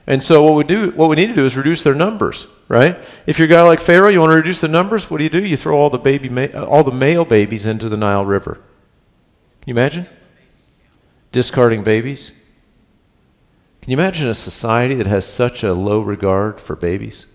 [0.07, 2.97] And so what we do, what we need to do is reduce their numbers, right?
[3.27, 5.11] If you're a guy like Pharaoh, you want to reduce the numbers.
[5.11, 5.45] What do you do?
[5.45, 8.55] You throw all the baby, all the male babies into the Nile River.
[9.61, 10.07] Can you imagine?
[11.37, 12.33] Discarding babies.
[13.83, 17.27] Can you imagine a society that has such a low regard for babies?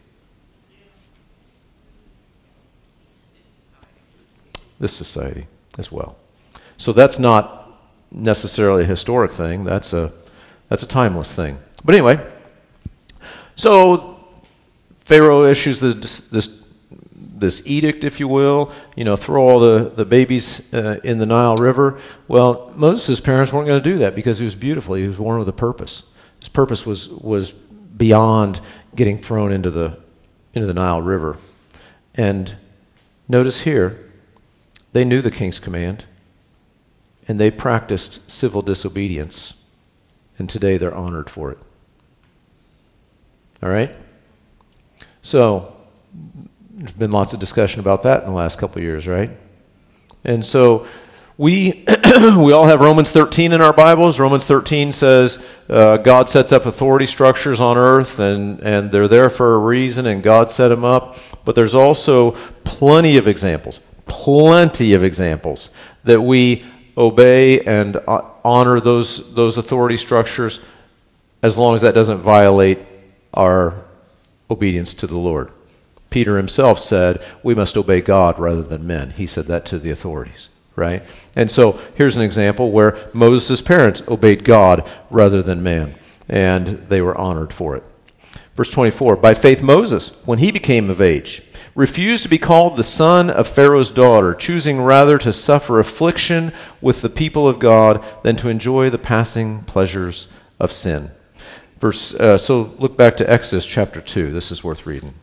[4.80, 5.46] This society
[5.78, 6.16] as well.
[6.78, 9.66] So that's not necessarily a historic thing.
[9.66, 10.12] That's a
[10.68, 11.60] that's a timeless thing.
[11.86, 12.28] But anyway,
[13.56, 14.18] so
[15.02, 16.61] Pharaoh issues this, this,
[17.42, 21.26] this edict, if you will, you know, throw all the, the babies uh, in the
[21.26, 22.00] Nile River.
[22.28, 24.96] Well, Moses' parents weren't going to do that because he was beautiful.
[24.96, 26.04] He was born with a purpose.
[26.40, 28.62] His purpose was, was beyond
[28.96, 29.98] getting thrown into the,
[30.54, 31.38] into the Nile River.
[32.16, 32.56] And
[33.28, 34.00] notice here,
[34.94, 36.06] they knew the king's command,
[37.28, 39.54] and they practiced civil disobedience,
[40.38, 41.58] and today they're honored for it.
[43.64, 43.96] All right?
[45.22, 45.76] So,
[46.82, 49.30] there's been lots of discussion about that in the last couple years, right?
[50.24, 50.88] And so,
[51.38, 54.20] we, we all have Romans 13 in our Bibles.
[54.20, 59.30] Romans 13 says uh, God sets up authority structures on earth, and, and they're there
[59.30, 61.18] for a reason, and God set them up.
[61.46, 62.32] But there's also
[62.64, 65.70] plenty of examples, plenty of examples
[66.04, 66.66] that we
[66.98, 67.98] obey and
[68.44, 70.60] honor those, those authority structures
[71.44, 72.80] as long as that doesn't violate
[73.36, 73.84] our
[74.50, 75.52] obedience to the Lord.
[76.12, 79.12] Peter himself said, We must obey God rather than men.
[79.12, 81.04] He said that to the authorities, right?
[81.36, 85.96] And so here's an example where Moses' parents obeyed God rather than man,
[86.30, 87.84] and they were honored for it.
[88.56, 91.42] Verse 24 By faith, Moses, when he became of age,
[91.74, 97.02] refused to be called the son of Pharaoh's daughter, choosing rather to suffer affliction with
[97.02, 101.12] the people of God than to enjoy the passing pleasures of sin.
[101.80, 104.34] Verse, uh, so look back to Exodus chapter 2.
[104.34, 105.14] This is worth reading.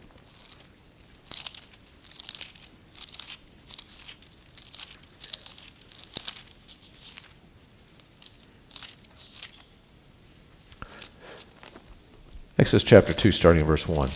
[12.58, 14.08] Exodus chapter 2, starting in verse 1.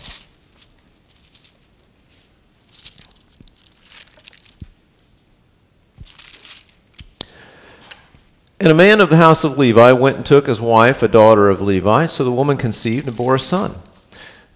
[8.59, 11.49] And a man of the house of Levi went and took as wife a daughter
[11.49, 12.05] of Levi.
[12.05, 13.75] So the woman conceived and bore a son.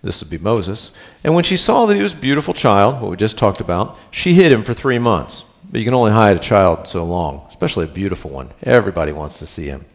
[0.01, 0.91] This would be Moses.
[1.23, 3.97] And when she saw that he was a beautiful child, what we just talked about,
[4.11, 5.43] she hid him for three months.
[5.69, 8.51] But you can only hide a child so long, especially a beautiful one.
[8.63, 9.85] Everybody wants to see him.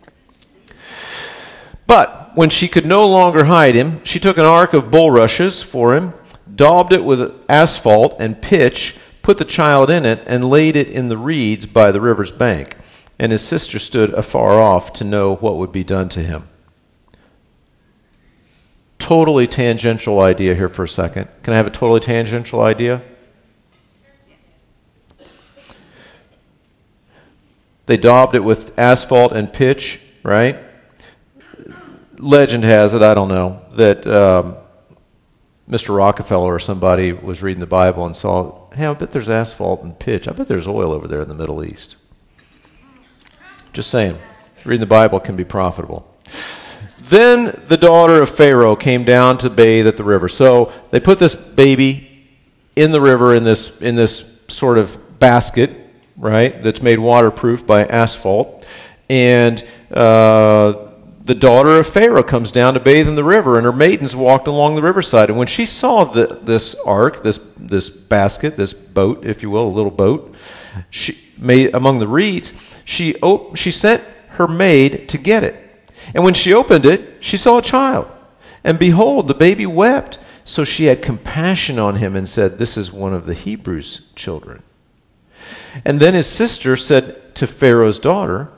[1.87, 5.95] But when she could no longer hide him, she took an ark of bulrushes for
[5.95, 6.15] him,
[6.55, 11.09] daubed it with asphalt and pitch, put the child in it, and laid it in
[11.09, 12.77] the reeds by the river's bank
[13.23, 16.49] and his sister stood afar off to know what would be done to him.
[18.99, 21.29] Totally tangential idea here for a second.
[21.45, 23.01] Can I have a totally tangential idea?
[27.87, 30.59] They daubed it with asphalt and pitch, right?
[32.23, 34.57] Legend has it, I don't know, that um,
[35.69, 35.97] Mr.
[35.97, 39.99] Rockefeller or somebody was reading the Bible and saw, hey, I bet there's asphalt and
[39.99, 40.29] pitch.
[40.29, 41.97] I bet there's oil over there in the Middle East.
[43.73, 44.19] Just saying.
[44.65, 46.09] Reading the Bible can be profitable.
[47.01, 50.29] Then the daughter of Pharaoh came down to bathe at the river.
[50.29, 52.29] So they put this baby
[52.77, 55.71] in the river in this, in this sort of basket,
[56.17, 58.65] right, that's made waterproof by asphalt.
[59.11, 60.92] And uh,
[61.25, 64.49] the daughter of Pharaoh comes down to bathe in the river, and her maidens walked
[64.49, 65.29] along the riverside.
[65.29, 69.69] And when she saw the, this ark, this, this basket, this boat, if you will,
[69.69, 70.35] a little boat,
[70.91, 72.53] she made among the reeds,
[72.85, 75.55] she, op- she sent her maid to get it.
[76.15, 78.11] And when she opened it, she saw a child.
[78.65, 80.19] And behold, the baby wept.
[80.45, 84.65] So she had compassion on him and said, This is one of the Hebrews' children.
[85.85, 88.53] And then his sister said to Pharaoh's daughter,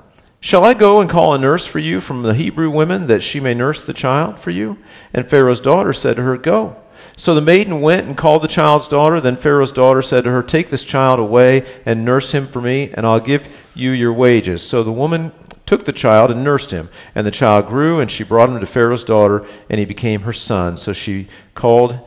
[0.44, 3.40] Shall I go and call a nurse for you from the Hebrew women that she
[3.40, 4.76] may nurse the child for you?
[5.14, 6.76] And Pharaoh's daughter said to her, Go.
[7.16, 9.22] So the maiden went and called the child's daughter.
[9.22, 12.90] Then Pharaoh's daughter said to her, Take this child away and nurse him for me,
[12.92, 14.60] and I'll give you your wages.
[14.60, 15.32] So the woman
[15.64, 16.90] took the child and nursed him.
[17.14, 20.34] And the child grew, and she brought him to Pharaoh's daughter, and he became her
[20.34, 20.76] son.
[20.76, 21.98] So she called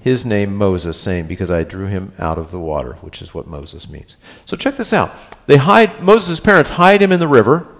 [0.00, 3.46] his name Moses, saying, Because I drew him out of the water, which is what
[3.46, 4.18] Moses means.
[4.44, 5.16] So check this out.
[5.46, 7.72] They hide, Moses' parents hide him in the river.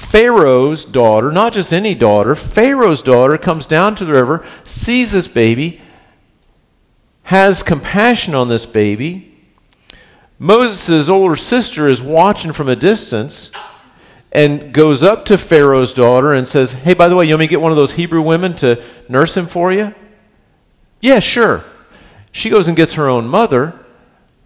[0.00, 5.28] Pharaoh's daughter, not just any daughter, Pharaoh's daughter comes down to the river, sees this
[5.28, 5.80] baby,
[7.24, 9.32] has compassion on this baby.
[10.38, 13.52] Moses' older sister is watching from a distance
[14.32, 17.46] and goes up to Pharaoh's daughter and says, Hey, by the way, you want me
[17.46, 19.94] to get one of those Hebrew women to nurse him for you?
[21.00, 21.62] Yeah, sure.
[22.32, 23.84] She goes and gets her own mother.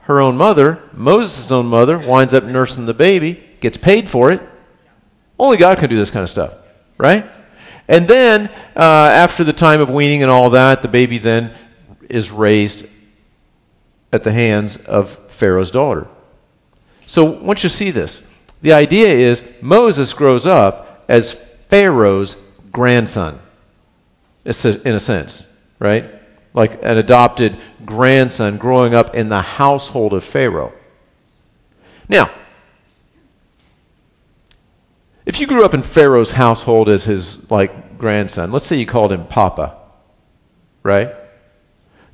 [0.01, 4.43] Her own mother, Moses' own mother, winds up nursing the baby, gets paid for it.
[5.39, 6.55] Only God can do this kind of stuff,
[6.97, 7.27] right?
[7.89, 11.53] And then, uh, after the time of weaning and all that, the baby then
[12.09, 12.87] is raised
[14.13, 16.07] at the hands of Pharaoh's daughter.
[17.05, 18.27] So, once you see this,
[18.63, 22.41] the idea is Moses grows up as Pharaoh's
[22.73, 23.39] grandson,
[24.45, 26.07] in a sense, right?
[26.55, 30.73] Like an adopted grandson growing up in the household of Pharaoh.
[32.09, 32.31] Now,
[35.27, 39.13] if you grew up in Pharaoh's household as his like grandson, let's say you called
[39.13, 39.77] him Papa,
[40.83, 41.15] right?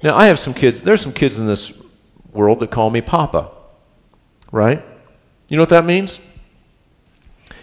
[0.03, 1.83] Now, I have some kids, there's some kids in this
[2.33, 3.51] world that call me Papa,
[4.53, 4.83] right?
[5.49, 6.21] You know what that means?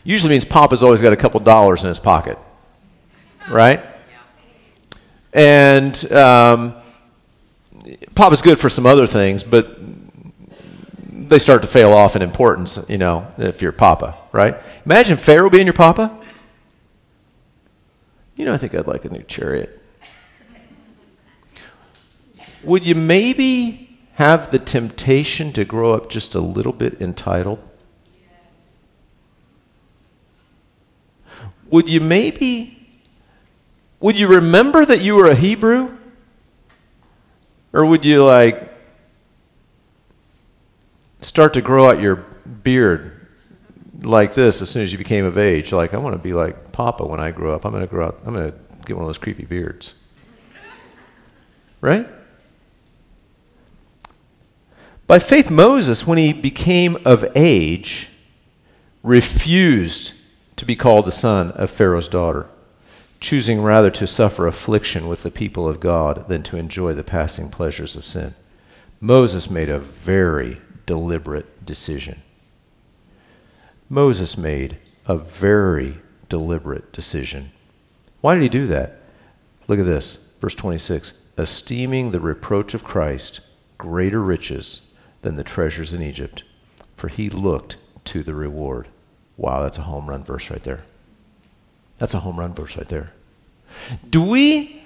[0.04, 2.38] Usually means Papa's always got a couple dollars in his pocket,
[3.50, 3.84] right?
[5.34, 6.76] And um,
[8.16, 9.78] Papa's good for some other things, but
[11.30, 14.58] they start to fail off in importance, you know, if you're Papa, right?
[14.86, 16.18] Imagine Pharaoh being your Papa.
[18.36, 19.78] You know, I think I'd like a new chariot
[22.68, 27.60] would you maybe have the temptation to grow up just a little bit entitled?
[31.70, 32.90] Would you maybe,
[34.00, 35.98] would you remember that you were a Hebrew?
[37.74, 38.74] Or would you like
[41.28, 42.16] start to grow out your
[42.64, 43.28] beard
[44.02, 45.74] like this as soon as you became of age?
[45.74, 47.66] Like, I want to be like Papa when I grow up.
[47.66, 49.94] I'm going to grow up, I'm going to get one of those creepy beards.
[51.82, 52.08] Right?
[55.06, 58.10] By faith, Moses, when he became of age,
[59.04, 60.14] refused
[60.56, 62.48] to be called the son of Pharaoh's daughter,
[63.20, 67.50] choosing rather to suffer affliction with the people of God than to enjoy the passing
[67.50, 68.34] pleasures of sin.
[69.00, 72.24] Moses made a very deliberate decision.
[73.90, 77.52] Moses made a very deliberate decision.
[78.22, 79.00] Why did he do that?
[79.68, 83.42] Look at this, verse 26 esteeming the reproach of Christ
[83.78, 86.44] greater riches than the treasures in Egypt,
[86.96, 88.88] for he looked to the reward.
[89.36, 90.82] Wow, that's a home run verse right there.
[92.00, 93.12] That's a home run verse right there.
[94.10, 94.82] Do we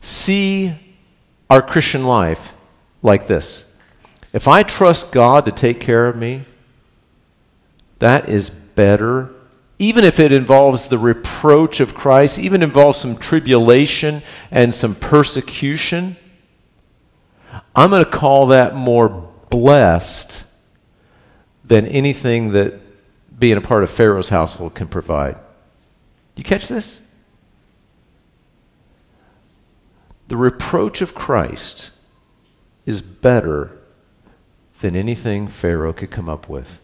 [0.00, 0.74] see
[1.48, 2.54] our Christian life
[3.02, 3.69] like this?
[4.32, 6.44] If I trust God to take care of me,
[7.98, 9.30] that is better.
[9.78, 16.16] Even if it involves the reproach of Christ, even involves some tribulation and some persecution,
[17.74, 19.08] I'm going to call that more
[19.48, 20.44] blessed
[21.64, 22.74] than anything that
[23.38, 25.38] being a part of Pharaoh's household can provide.
[26.36, 27.00] You catch this?
[30.28, 31.90] The reproach of Christ
[32.86, 33.79] is better
[34.80, 36.80] than anything Pharaoh could come up with.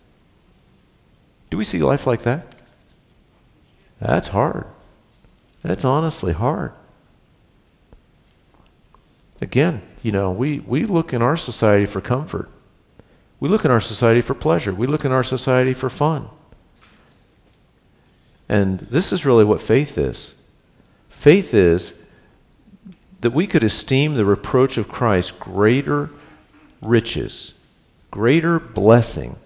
[1.51, 2.55] Do we see life like that?
[4.01, 4.67] That's hard.
[5.63, 6.73] That's honestly hard.
[9.41, 12.51] Again, you know, we, we look in our society for comfort.
[13.41, 14.73] We look in our society for pleasure.
[14.73, 16.29] We look in our society for fun.
[18.49, 20.35] And this is really what faith is.
[21.09, 21.95] Faith is
[23.21, 26.11] that we could esteem the reproach of Christ greater
[26.81, 27.56] riches,
[28.17, 29.37] greater blessing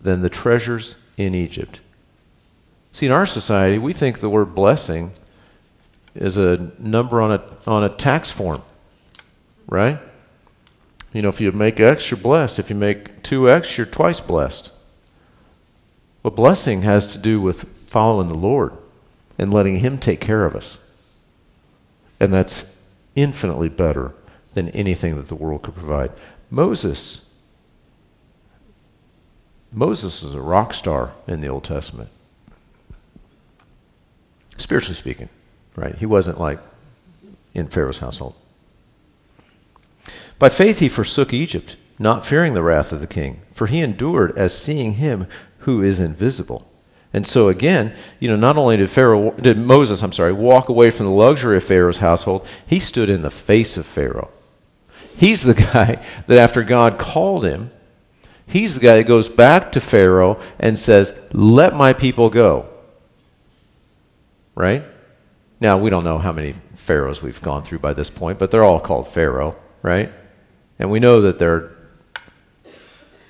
[0.00, 1.80] than the treasures in Egypt.
[2.90, 5.12] See, in our society, we think the word blessing
[6.14, 8.62] is a number on a, on a tax form,
[9.68, 9.98] right?
[11.12, 12.58] You know, if you make X, you're blessed.
[12.58, 14.72] If you make 2X, you're twice blessed.
[16.22, 18.72] But blessing has to do with following the Lord
[19.38, 20.78] and letting Him take care of us.
[22.18, 22.80] And that's
[23.14, 24.14] infinitely better
[24.54, 26.12] than anything that the world could provide.
[26.50, 27.25] Moses,
[29.72, 32.08] Moses is a rock star in the Old Testament.
[34.56, 35.28] Spiritually speaking,
[35.74, 35.94] right?
[35.96, 36.58] He wasn't like
[37.54, 38.34] in Pharaoh's household.
[40.38, 44.36] By faith he forsook Egypt, not fearing the wrath of the king, for he endured
[44.36, 45.26] as seeing him
[45.60, 46.70] who is invisible.
[47.12, 50.90] And so again, you know, not only did Pharaoh did Moses, I'm sorry, walk away
[50.90, 54.30] from the luxury of Pharaoh's household, he stood in the face of Pharaoh.
[55.16, 57.70] He's the guy that after God called him,
[58.46, 62.66] he's the guy that goes back to Pharaoh and says, "Let my people go."
[64.56, 64.82] right?
[65.60, 68.64] Now, we don't know how many pharaohs we've gone through by this point, but they're
[68.64, 70.10] all called Pharaoh, right?
[70.78, 71.76] And we know that they're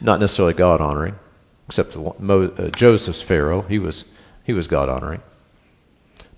[0.00, 1.18] not necessarily God honoring,
[1.68, 3.62] except uh, Joseph's Pharaoh.
[3.62, 4.10] He was,
[4.44, 5.20] he was God honoring.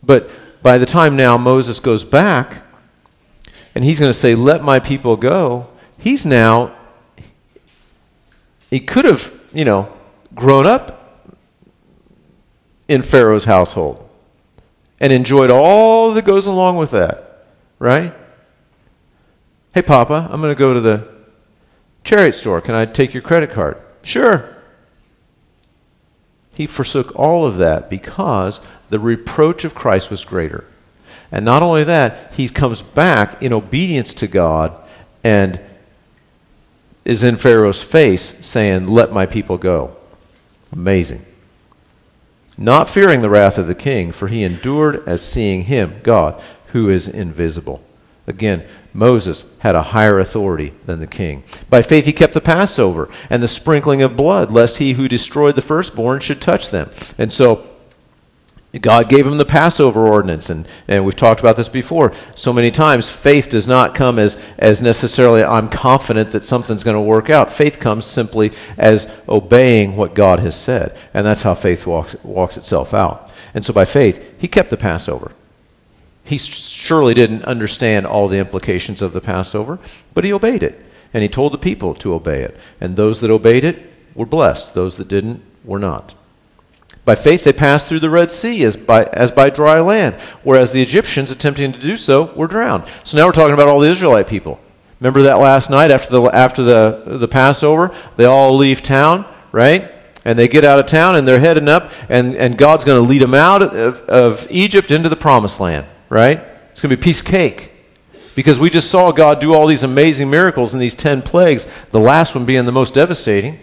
[0.02, 0.30] But
[0.62, 2.62] by the time now Moses goes back
[3.74, 5.68] and he's going to say, Let my people go,
[5.98, 6.74] he's now,
[8.70, 9.92] he could have, you know,
[10.34, 11.26] grown up
[12.86, 14.08] in Pharaoh's household
[15.00, 17.46] and enjoyed all that goes along with that,
[17.78, 18.12] right?
[19.74, 21.08] Hey, Papa, I'm going to go to the
[22.04, 22.60] chariot store.
[22.60, 23.82] Can I take your credit card?
[24.02, 24.56] Sure.
[26.52, 28.60] He forsook all of that because
[28.90, 30.64] the reproach of Christ was greater.
[31.30, 34.74] And not only that, he comes back in obedience to God
[35.22, 35.60] and
[37.04, 39.96] is in Pharaoh's face saying, Let my people go.
[40.72, 41.24] Amazing.
[42.56, 46.88] Not fearing the wrath of the king, for he endured as seeing him, God, who
[46.88, 47.82] is invisible.
[48.26, 51.44] Again, Moses had a higher authority than the king.
[51.70, 55.54] By faith, he kept the Passover and the sprinkling of blood, lest he who destroyed
[55.54, 56.90] the firstborn should touch them.
[57.16, 57.67] And so,
[58.72, 62.70] God gave him the Passover ordinance, and, and we've talked about this before so many
[62.70, 63.08] times.
[63.08, 67.50] Faith does not come as, as necessarily, I'm confident that something's going to work out.
[67.50, 70.94] Faith comes simply as obeying what God has said.
[71.14, 73.30] And that's how faith walks, walks itself out.
[73.54, 75.32] And so by faith, he kept the Passover.
[76.22, 79.78] He surely didn't understand all the implications of the Passover,
[80.12, 80.78] but he obeyed it.
[81.14, 82.54] And he told the people to obey it.
[82.82, 86.14] And those that obeyed it were blessed, those that didn't were not.
[87.08, 90.72] By faith, they passed through the Red Sea as by, as by dry land, whereas
[90.72, 92.84] the Egyptians, attempting to do so, were drowned.
[93.02, 94.60] So now we're talking about all the Israelite people.
[95.00, 97.94] Remember that last night after the, after the, the Passover?
[98.16, 99.90] They all leave town, right?
[100.26, 103.08] And they get out of town and they're heading up, and, and God's going to
[103.08, 106.40] lead them out of, of Egypt into the promised land, right?
[106.72, 107.70] It's going to be piece cake.
[108.34, 112.00] Because we just saw God do all these amazing miracles in these 10 plagues, the
[112.00, 113.60] last one being the most devastating.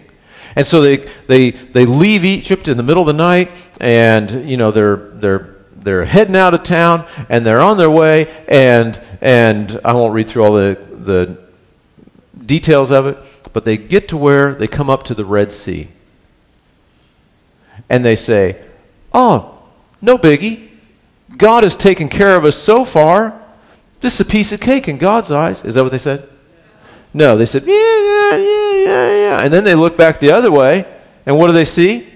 [0.56, 0.96] And so they,
[1.26, 5.56] they, they leave Egypt in the middle of the night, and you know they're, they're,
[5.74, 10.28] they're heading out of town, and they're on their way, and, and I won't read
[10.28, 11.38] through all the, the
[12.44, 13.18] details of it,
[13.52, 15.88] but they get to where they come up to the Red Sea.
[17.88, 18.62] And they say,
[19.12, 19.58] Oh,
[20.00, 20.68] no biggie.
[21.36, 23.42] God has taken care of us so far.
[24.00, 25.64] This is a piece of cake in God's eyes.
[25.64, 26.28] Is that what they said?
[27.16, 29.40] No, they said, yeah, yeah, yeah, yeah, yeah.
[29.40, 30.84] And then they look back the other way,
[31.24, 32.06] and what do they see?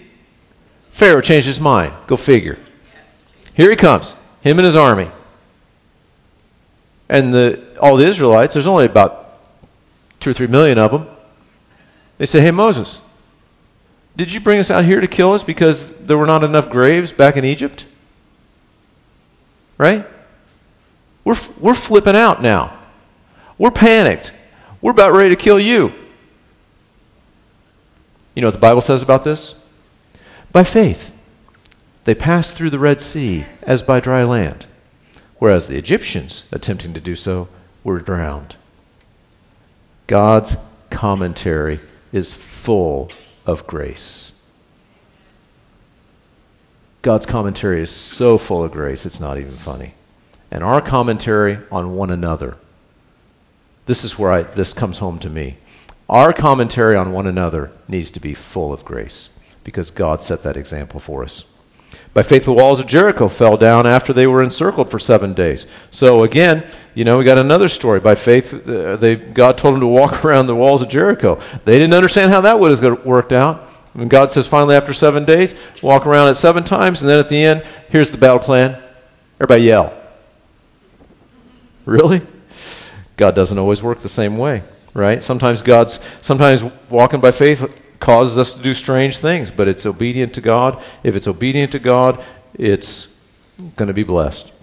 [0.91, 1.95] Pharaoh changed his mind.
[2.07, 2.59] Go figure.
[3.55, 5.11] Here he comes, him and his army.
[7.09, 9.41] And the, all the Israelites, there's only about
[10.21, 11.07] two or three million of them.
[12.19, 13.01] They say, Hey, Moses,
[14.17, 17.11] did you bring us out here to kill us because there were not enough graves
[17.11, 17.87] back in Egypt?
[19.79, 20.07] Right?
[21.25, 22.79] We're, we're flipping out now.
[23.57, 24.33] We're panicked.
[24.83, 25.93] We're about ready to kill you.
[28.35, 29.63] You know what the Bible says about this?
[30.53, 31.17] By faith,
[32.05, 34.67] they passed through the Red Sea as by dry land,
[35.39, 37.49] whereas the Egyptians, attempting to do so,
[37.85, 38.57] were drowned.
[40.07, 40.57] God's
[40.89, 41.81] commentary
[42.13, 43.11] is full
[43.47, 44.33] of grace.
[47.03, 49.95] God's commentary is so full of grace, it's not even funny.
[50.51, 52.57] And our commentary on one another
[53.91, 55.57] this is where I, this comes home to me.
[56.09, 59.31] Our commentary on one another needs to be full of grace
[59.65, 61.45] because God set that example for us.
[62.15, 65.67] By faith, the walls of Jericho fell down after they were encircled for seven days.
[65.91, 66.65] So again,
[66.95, 67.99] you know, we got another story.
[67.99, 71.41] By faith, uh, they, God told them to walk around the walls of Jericho.
[71.65, 73.69] They didn't understand how that would have worked out.
[73.95, 77.29] And God says, finally, after seven days, walk around it seven times, and then at
[77.29, 78.81] the end, here's the battle plan.
[79.41, 79.93] Everybody yell.
[81.87, 82.23] Really?
[83.21, 84.63] God doesn't always work the same way,
[84.95, 85.23] right?
[85.23, 90.33] Sometimes God's sometimes walking by faith causes us to do strange things, but it's obedient
[90.35, 90.83] to God.
[91.03, 92.19] If it's obedient to God,
[92.55, 93.15] it's
[93.77, 94.55] going to be blessed.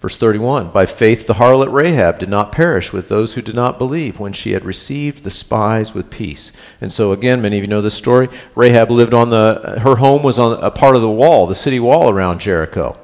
[0.00, 3.76] Verse 31 By faith, the harlot Rahab did not perish with those who did not
[3.76, 6.52] believe when she had received the spies with peace.
[6.80, 8.28] And so, again, many of you know this story.
[8.54, 11.80] Rahab lived on the, her home was on a part of the wall, the city
[11.80, 12.96] wall around Jericho.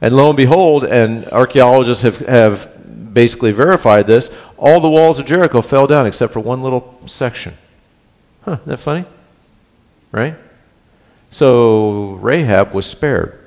[0.00, 5.26] And lo and behold, and archaeologists have, have basically verified this, all the walls of
[5.26, 7.54] Jericho fell down except for one little section.
[8.42, 9.04] Huh, isn't that funny?
[10.12, 10.36] Right?
[11.30, 13.38] So Rahab was spared.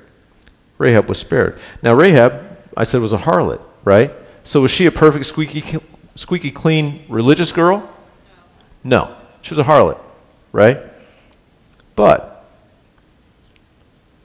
[0.78, 1.58] Rahab was spared.
[1.82, 4.12] Now, Rahab, I said, was a harlot, right?
[4.44, 5.78] So was she a perfect, squeaky,
[6.14, 7.88] squeaky clean religious girl?
[8.82, 9.14] No.
[9.42, 9.98] She was a harlot,
[10.52, 10.80] right?
[11.96, 12.39] But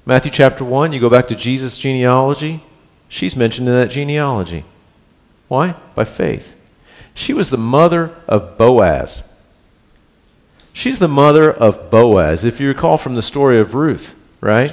[0.07, 2.61] Matthew chapter 1, you go back to Jesus' genealogy,
[3.09, 4.63] she's mentioned in that genealogy.
[5.47, 5.75] Why?
[5.95, 6.55] By faith.
[7.15, 9.31] She was the mother of Boaz.
[10.73, 12.43] She's the mother of Boaz.
[12.43, 14.71] If you recall from the story of Ruth, right?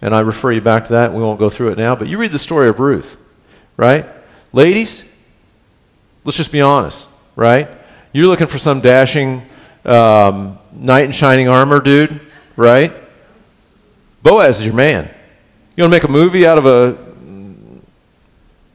[0.00, 1.12] And I refer you back to that.
[1.12, 3.16] We won't go through it now, but you read the story of Ruth,
[3.76, 4.06] right?
[4.52, 5.04] Ladies,
[6.24, 7.06] let's just be honest,
[7.36, 7.68] right?
[8.12, 9.42] You're looking for some dashing
[9.84, 12.20] um, knight in shining armor dude,
[12.56, 12.92] right?
[14.26, 15.08] Boaz is your man.
[15.76, 16.98] You want to make a movie out of a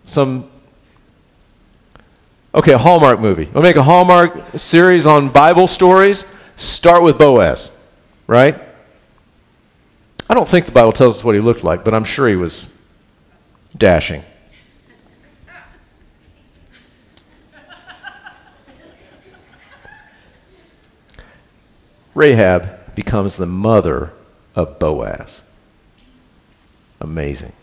[0.05, 0.49] some
[2.55, 3.43] okay, a Hallmark movie.
[3.43, 6.25] Want to make a Hallmark series on Bible stories?
[6.55, 7.69] Start with Boaz,
[8.27, 8.61] right?
[10.29, 12.37] I don't think the Bible tells us what he looked like, but I'm sure he
[12.37, 12.81] was
[13.77, 14.23] dashing.
[22.15, 24.13] Rahab becomes the mother
[24.55, 25.43] of Boaz.
[26.99, 27.53] Amazing.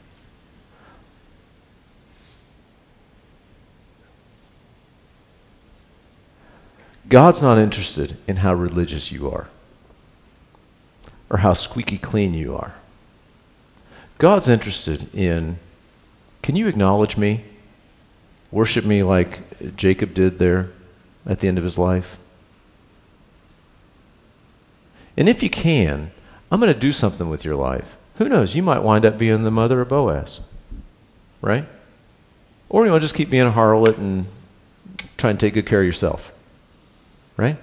[7.09, 9.49] God's not interested in how religious you are
[11.31, 12.75] or how squeaky clean you are.
[14.19, 15.59] God's interested in
[16.43, 17.45] can you acknowledge me?
[18.51, 20.71] Worship me like Jacob did there
[21.27, 22.17] at the end of his life?
[25.17, 26.11] And if you can,
[26.51, 27.97] I'm going to do something with your life.
[28.17, 28.55] Who knows?
[28.55, 30.41] You might wind up being the mother of Boaz,
[31.41, 31.67] right?
[32.69, 34.27] Or you want to just keep being a harlot and
[35.17, 36.33] try and take good care of yourself,
[37.37, 37.57] right?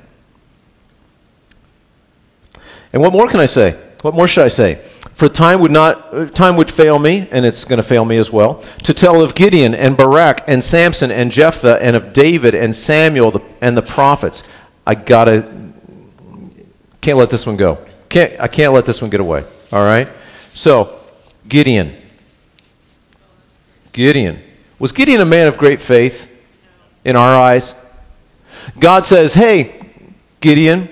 [2.94, 3.72] And what more can I say?
[4.02, 4.76] What more should I say?
[5.14, 8.18] For time would not uh, time would fail me, and it's going to fail me
[8.18, 12.54] as well, to tell of Gideon and Barak and Samson and Jephthah and of David
[12.54, 14.44] and Samuel and the prophets.
[14.86, 15.72] I gotta
[17.02, 17.78] can't let this one go.
[18.10, 19.44] Can't I can't let this one get away.
[19.72, 20.08] All right.
[20.54, 21.00] So
[21.48, 21.96] Gideon.
[23.92, 24.42] Gideon
[24.78, 26.32] was Gideon a man of great faith
[27.04, 27.76] in our eyes?
[28.80, 29.80] God says, "Hey,
[30.42, 30.90] Gideon,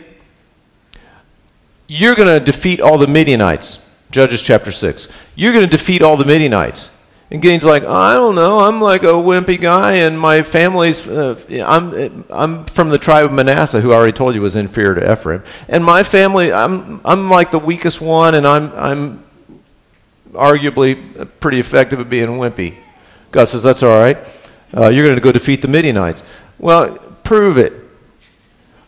[1.88, 3.86] you're going to defeat all the Midianites.
[4.10, 5.10] Judges chapter 6.
[5.36, 6.90] You're going to defeat all the Midianites.
[7.32, 8.60] And Gideon's like, I don't know.
[8.60, 11.08] I'm like a wimpy guy, and my family's.
[11.08, 14.96] Uh, I'm I'm from the tribe of Manasseh, who I already told you was inferior
[14.96, 15.44] to Ephraim.
[15.68, 19.24] And my family, I'm I'm like the weakest one, and I'm I'm
[20.34, 22.76] arguably pretty effective at being wimpy.
[23.32, 24.18] God says that's all right.
[24.76, 26.24] Uh, you're going to go defeat the Midianites.
[26.60, 27.74] Well, prove it.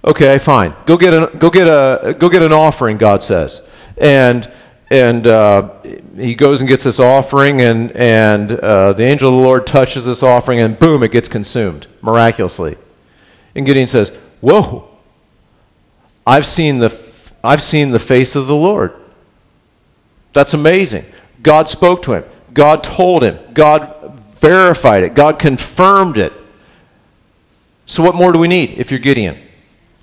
[0.04, 0.76] Okay, fine.
[0.86, 2.98] Go get a, go get a go get an offering.
[2.98, 3.68] God says,
[3.98, 4.52] and
[4.90, 5.74] and uh,
[6.16, 10.06] he goes and gets this offering, and and uh, the angel of the Lord touches
[10.06, 12.78] this offering, and boom, it gets consumed miraculously.
[13.56, 14.10] And Gideon says,
[14.42, 14.90] "Whoa!
[16.26, 18.94] I've seen the I've seen the face of the Lord.
[20.34, 21.06] That's amazing.
[21.42, 22.24] God spoke to him.
[22.54, 23.40] God told him.
[23.54, 25.14] God verified it.
[25.14, 26.34] God confirmed it.
[27.86, 29.38] So what more do we need if you're Gideon?"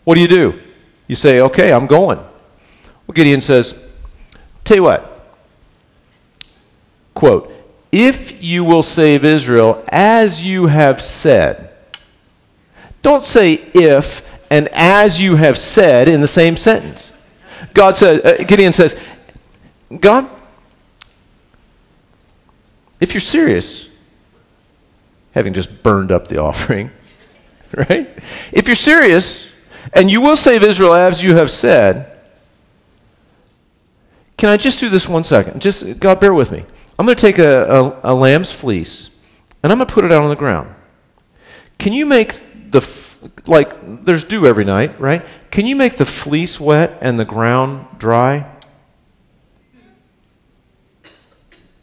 [0.05, 0.61] What do you do?
[1.07, 2.19] You say, okay, I'm going.
[2.19, 3.89] Well, Gideon says,
[4.65, 5.35] tell you what,
[7.15, 7.53] quote,
[7.91, 11.71] if you will save Israel as you have said.
[13.03, 17.19] Don't say if and as you have said in the same sentence.
[17.75, 19.01] God said, uh, Gideon says,
[20.01, 20.29] God,
[23.01, 23.95] if you're serious,
[25.33, 26.91] having just burned up the offering,
[27.75, 28.09] right?
[28.53, 29.51] If you're serious,
[29.93, 32.12] and you will save Israel as you have said.
[34.43, 35.63] Can I just do this one second?
[35.63, 36.65] Just, God, bear with me.
[36.99, 39.21] I'm going to take a, a, a lamb's fleece
[39.63, 40.75] and I'm going to put it out on the ground.
[41.79, 42.41] Can you make
[42.73, 42.85] the,
[43.47, 45.25] like, there's dew every night, right?
[45.53, 48.45] Can you make the fleece wet and the ground dry?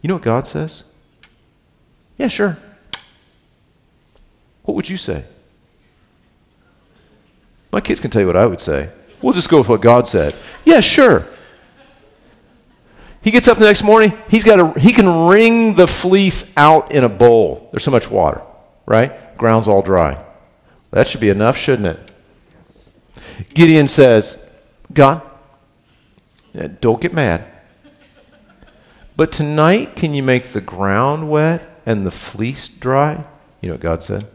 [0.02, 0.84] You know what God says?
[2.18, 2.58] Yeah, sure.
[4.64, 5.24] What would you say?
[7.72, 8.90] My kids can tell you what I would say.
[9.22, 10.36] We'll just go with what God said.
[10.66, 11.26] Yeah, sure.
[13.22, 16.92] He gets up the next morning, he's got a, he can wring the fleece out
[16.92, 17.68] in a bowl.
[17.72, 18.42] There's so much water,
[18.86, 19.38] right?
[19.38, 20.24] Ground's all dry.
[20.92, 22.12] That should be enough, shouldn't it?
[23.54, 24.44] Gideon says,
[24.94, 25.22] God,
[26.56, 27.46] eh, don't get mad.
[29.16, 33.26] But tonight, can you make the ground wet and the fleece dry?
[33.60, 34.26] You know what God said?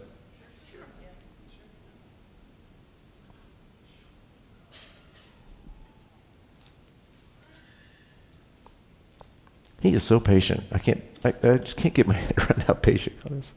[9.84, 10.64] He is so patient.
[10.72, 13.52] I can't, I, I just can't get my head around how patient God is.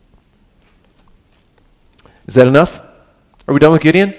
[2.28, 2.82] Is that enough?
[3.47, 4.13] Are we done with Gideon?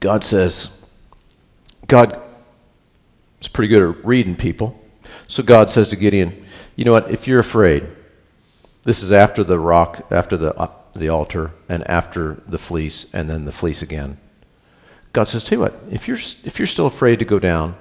[0.00, 0.84] God says,
[1.86, 2.20] God,
[3.40, 4.82] is pretty good at reading people.
[5.28, 7.12] So God says to Gideon, You know what?
[7.12, 7.86] If you're afraid,
[8.82, 13.30] this is after the rock, after the, uh, the altar, and after the fleece, and
[13.30, 14.18] then the fleece again.
[15.12, 17.76] God says, Tell you what, if you're, if you're still afraid to go down,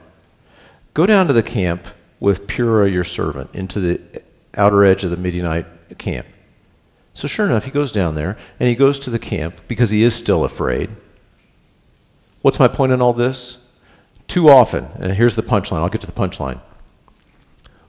[1.00, 1.88] go down to the camp
[2.20, 4.22] with Purah, your servant, into the
[4.56, 5.66] outer edge of the Midianite
[5.98, 6.28] camp.
[7.14, 10.04] So, sure enough, he goes down there and he goes to the camp because he
[10.04, 10.90] is still afraid.
[12.42, 13.60] What's my point in all this?
[14.28, 16.60] Too often, and here's the punchline, I'll get to the punchline.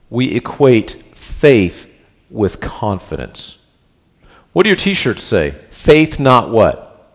[0.09, 1.93] We equate faith
[2.29, 3.57] with confidence.
[4.53, 5.51] What do your t shirts say?
[5.69, 7.13] Faith, not what?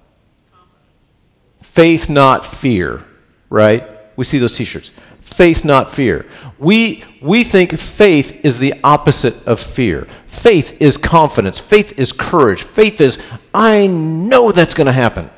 [1.63, 3.03] Faith, not fear,
[3.49, 3.89] right?
[4.15, 4.91] We see those t shirts.
[5.37, 6.25] Faith, not fear.
[6.59, 10.07] We, we think faith is the opposite of fear.
[10.27, 11.59] Faith is confidence.
[11.59, 12.63] Faith is courage.
[12.63, 13.23] Faith is,
[13.53, 15.29] I know that's going to happen.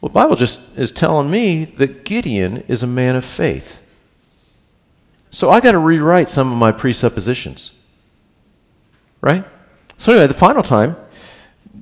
[0.00, 3.82] Well, the Bible just is telling me that Gideon is a man of faith.
[5.28, 7.78] So I got to rewrite some of my presuppositions.
[9.20, 9.44] Right?
[9.98, 10.96] So, anyway, the final time,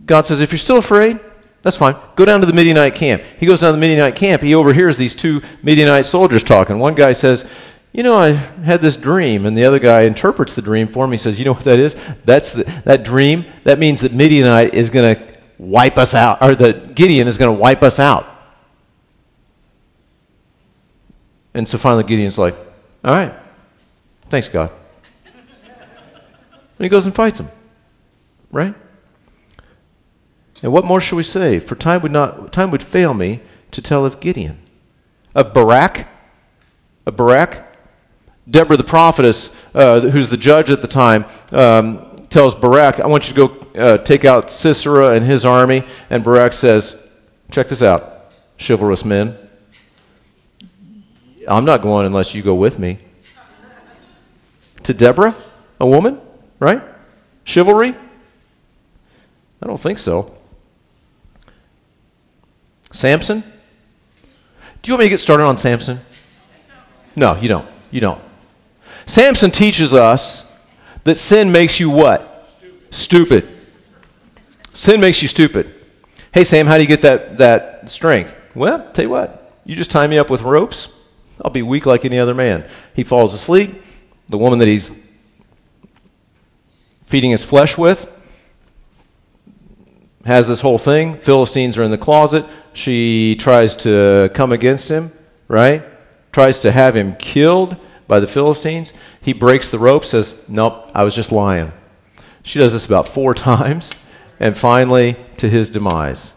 [0.04, 1.20] God says, if you're still afraid,
[1.64, 1.96] that's fine.
[2.14, 3.22] Go down to the Midianite camp.
[3.40, 4.42] He goes down to the Midianite camp.
[4.42, 6.78] He overhears these two Midianite soldiers talking.
[6.78, 7.50] One guy says,
[7.90, 9.46] You know, I had this dream.
[9.46, 11.10] And the other guy interprets the dream for him.
[11.10, 11.96] He says, You know what that is?
[12.26, 13.46] That's the, that dream.
[13.64, 17.56] That means that Midianite is going to wipe us out, or that Gideon is going
[17.56, 18.26] to wipe us out.
[21.54, 22.54] And so finally, Gideon's like,
[23.02, 23.32] All right,
[24.28, 24.70] thanks, God.
[25.24, 27.48] And he goes and fights him.
[28.52, 28.74] Right?
[30.64, 31.58] And what more shall we say?
[31.58, 33.40] For time would not time would fail me
[33.70, 34.62] to tell of Gideon,
[35.34, 36.08] of Barak,
[37.04, 37.70] of Barak.
[38.50, 43.28] Deborah the prophetess, uh, who's the judge at the time, um, tells Barak, "I want
[43.28, 46.96] you to go uh, take out Sisera and his army." And Barak says,
[47.50, 49.36] "Check this out, chivalrous men.
[51.46, 53.00] I'm not going unless you go with me."
[54.84, 55.34] To Deborah,
[55.78, 56.18] a woman,
[56.58, 56.80] right?
[57.44, 57.94] Chivalry?
[59.60, 60.33] I don't think so.
[62.94, 63.40] Samson?
[63.40, 65.98] Do you want me to get started on Samson?
[67.16, 67.68] No, you don't.
[67.90, 68.22] You don't.
[69.04, 70.50] Samson teaches us
[71.02, 72.46] that sin makes you what?
[72.46, 73.44] Stupid.
[73.44, 73.66] stupid.
[74.72, 75.74] Sin makes you stupid.
[76.32, 78.34] Hey, Sam, how do you get that, that strength?
[78.54, 80.94] Well, tell you what, you just tie me up with ropes.
[81.44, 82.64] I'll be weak like any other man.
[82.94, 83.82] He falls asleep.
[84.28, 85.04] The woman that he's
[87.06, 88.08] feeding his flesh with
[90.24, 91.16] has this whole thing.
[91.16, 92.46] Philistines are in the closet.
[92.74, 95.12] She tries to come against him,
[95.48, 95.82] right?
[96.32, 98.92] Tries to have him killed by the Philistines.
[99.22, 101.72] He breaks the rope, says, Nope, I was just lying.
[102.42, 103.90] She does this about four times,
[104.38, 106.34] and finally, to his demise,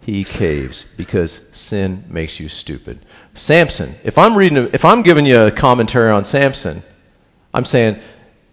[0.00, 3.04] he caves because sin makes you stupid.
[3.34, 6.82] Samson, if I'm reading, if I'm giving you a commentary on Samson,
[7.52, 7.98] I'm saying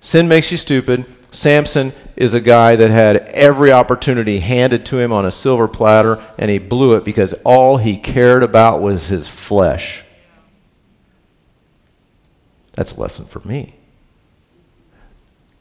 [0.01, 5.11] sin makes you stupid, Samson is a guy that had every opportunity handed to him
[5.11, 9.27] on a silver platter, and he blew it because all he cared about was his
[9.27, 10.03] flesh.
[12.73, 13.75] That's a lesson for me.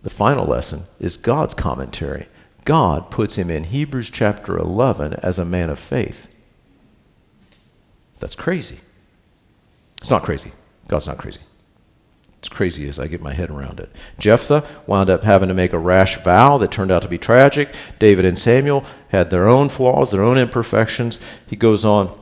[0.03, 2.29] The final lesson is God's commentary.
[2.65, 6.29] God puts him in Hebrews chapter 11 as a man of faith.
[8.21, 8.81] That's crazy.
[9.99, 10.53] It's not crazy.
[10.87, 11.41] God's not crazy.
[12.43, 13.89] It's crazy as I get my head around it.
[14.19, 17.69] Jephthah wound up having to make a rash vow that turned out to be tragic.
[18.01, 21.21] David and Samuel had their own flaws, their own imperfections.
[21.47, 22.19] He goes on.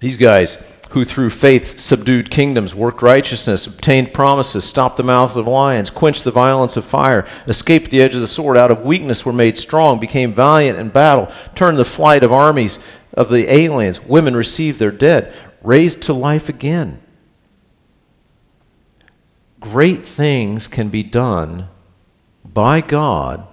[0.00, 5.46] These guys who through faith subdued kingdoms, worked righteousness, obtained promises, stopped the mouths of
[5.46, 9.24] lions, quenched the violence of fire, escaped the edge of the sword, out of weakness
[9.24, 12.78] were made strong, became valiant in battle, turned the flight of armies
[13.14, 14.04] of the aliens.
[14.04, 15.32] Women received their dead,
[15.62, 17.00] raised to life again
[19.60, 21.68] great things can be done
[22.44, 23.46] by God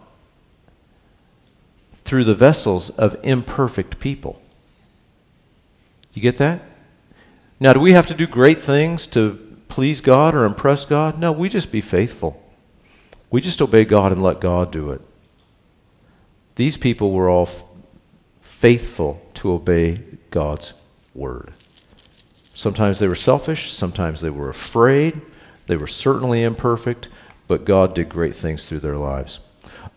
[2.03, 4.41] through the vessels of imperfect people.
[6.14, 6.62] You get that?
[7.60, 9.34] Now, do we have to do great things to
[9.68, 11.20] please God or impress God?
[11.20, 12.41] No, we just be faithful.
[13.30, 15.01] We just obey God and let God do it.
[16.55, 17.64] These people were all f-
[18.41, 20.01] faithful to obey
[20.32, 20.74] God's
[21.14, 21.53] word.
[22.53, 25.22] Sometimes they were selfish, sometimes they were afraid.
[25.68, 27.09] They were certainly imperfect,
[27.47, 29.39] but God did great things through their lives.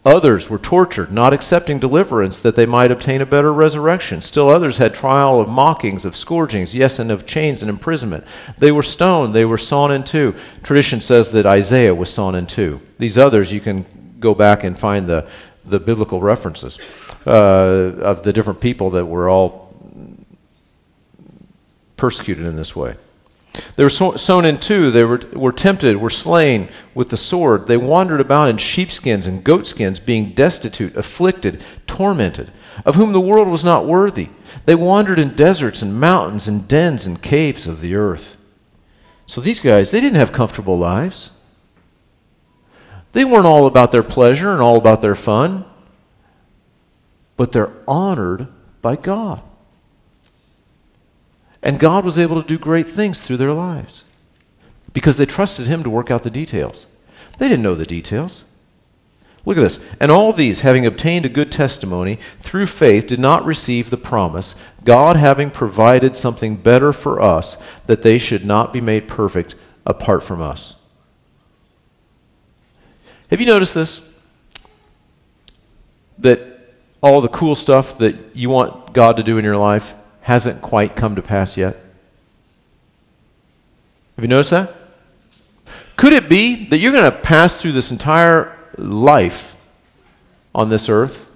[0.05, 4.23] Others were tortured, not accepting deliverance that they might obtain a better resurrection.
[4.23, 8.25] Still others had trial of mockings, of scourgings, yes, and of chains and imprisonment.
[8.57, 10.35] They were stoned, they were sawn in two.
[10.63, 12.81] Tradition says that Isaiah was sawn in two.
[12.99, 13.85] These others, you can
[14.19, 15.29] go back and find the,
[15.67, 16.79] the biblical references
[17.27, 19.75] uh, of the different people that were all
[21.99, 22.95] persecuted in this way.
[23.77, 24.91] They were so, sown in two.
[24.91, 27.67] They were, were tempted, were slain with the sword.
[27.67, 32.51] They wandered about in sheepskins and goatskins, being destitute, afflicted, tormented,
[32.85, 34.29] of whom the world was not worthy.
[34.67, 38.37] They wandered in deserts and mountains and dens and caves of the earth.
[39.27, 41.33] So these guys, they didn't have comfortable lives.
[43.13, 45.65] They weren't all about their pleasure and all about their fun,
[47.37, 48.47] but they're honored
[48.83, 49.43] by God.
[51.63, 54.05] And God was able to do great things through their lives
[54.93, 56.87] because they trusted Him to work out the details.
[57.39, 58.45] They didn't know the details.
[59.45, 59.85] Look at this.
[59.99, 64.55] And all these, having obtained a good testimony through faith, did not receive the promise,
[64.85, 69.55] God having provided something better for us, that they should not be made perfect
[69.87, 70.77] apart from us.
[73.31, 74.07] Have you noticed this?
[76.19, 76.41] That
[77.03, 79.95] all the cool stuff that you want God to do in your life
[80.31, 81.75] hasn't quite come to pass yet?
[84.15, 84.73] Have you noticed that?
[85.97, 89.57] Could it be that you're going to pass through this entire life
[90.55, 91.33] on this earth,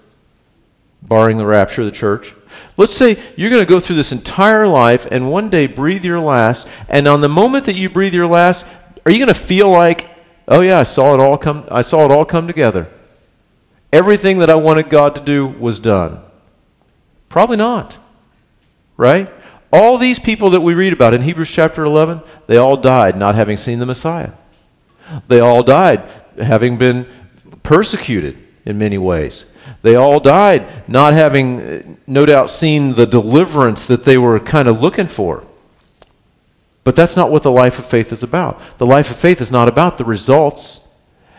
[1.03, 2.35] barring the rapture of the church?
[2.77, 6.21] Let's say you're going to go through this entire life and one day breathe your
[6.21, 8.65] last, and on the moment that you breathe your last,
[9.05, 10.09] are you going to feel like,
[10.47, 12.87] oh yeah, I saw it all come I saw it all come together.
[13.93, 16.21] Everything that I wanted God to do was done.
[17.29, 17.99] Probably not
[18.97, 19.31] right?
[19.73, 23.35] All these people that we read about in Hebrews chapter 11, they all died not
[23.35, 24.33] having seen the Messiah.
[25.29, 27.07] They all died having been
[27.63, 29.47] persecuted in many ways.
[29.83, 34.69] They all died not having, uh, no doubt, seen the deliverance that they were kind
[34.69, 35.45] of looking for.
[36.85, 38.61] But that's not what the life of faith is about.
[38.79, 40.84] The life of faith is not about the results,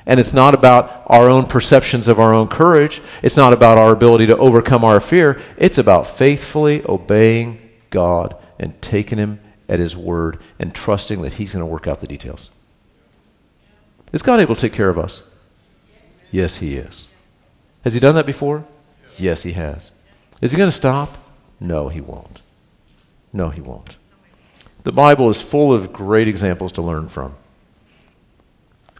[0.06, 3.01] and it's not about our own perceptions of our own courage.
[3.22, 5.41] It's not about our ability to overcome our fear.
[5.58, 11.53] It's about faithfully obeying God and taking Him at His word and trusting that He's
[11.53, 12.51] going to work out the details.
[14.14, 15.24] Is God able to take care of us?
[16.32, 17.10] Yes, He is.
[17.84, 18.66] Has He done that before?
[19.18, 19.91] Yes, He has.
[20.39, 21.18] Is He going to stop?
[21.60, 22.41] No, He won't.
[23.34, 23.97] No, He won't.
[24.84, 27.36] The Bible is full of great examples to learn from.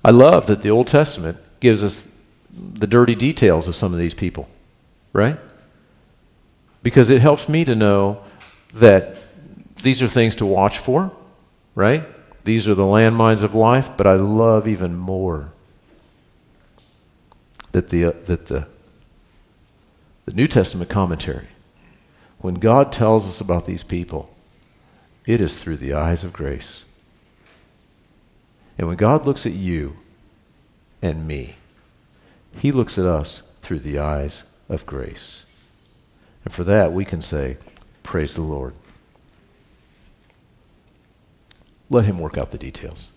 [0.06, 2.16] I love that the Old Testament gives us
[2.54, 4.48] the dirty details of some of these people,
[5.14, 5.40] right?
[6.84, 8.22] Because it helps me to know
[8.76, 9.18] that
[9.82, 11.12] these are things to watch for,
[11.74, 12.04] right?
[12.44, 15.52] These are the landmines of life, but I love even more
[17.72, 18.68] that the, uh, that the,
[20.26, 21.48] the New Testament commentary,
[22.38, 24.30] when God tells us about these people,
[25.26, 26.85] it is through the eyes of grace.
[28.78, 29.98] And when God looks at you
[31.02, 31.56] and me,
[32.58, 35.46] He looks at us through the eyes of grace.
[36.44, 37.58] And for that, we can say,
[38.04, 38.74] Praise the Lord.
[41.90, 43.10] Let Him work out the details.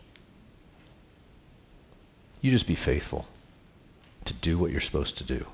[2.41, 3.27] You just be faithful
[4.25, 5.47] to do what you're supposed to do.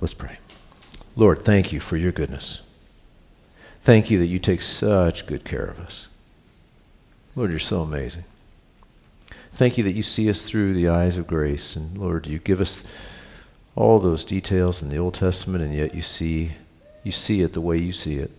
[0.00, 0.38] Let's pray.
[1.14, 2.62] Lord, thank you for your goodness.
[3.82, 6.08] Thank you that you take such good care of us.
[7.34, 8.24] Lord, you're so amazing.
[9.54, 11.76] Thank you that you see us through the eyes of grace.
[11.76, 12.86] And Lord, you give us
[13.74, 16.52] all those details in the Old Testament, and yet you see,
[17.02, 18.30] you see it the way you see it.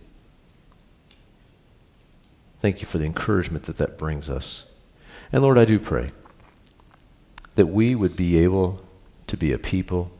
[2.60, 4.70] Thank you for the encouragement that that brings us.
[5.32, 6.12] And Lord, I do pray
[7.56, 8.84] that we would be able
[9.26, 10.12] to be a people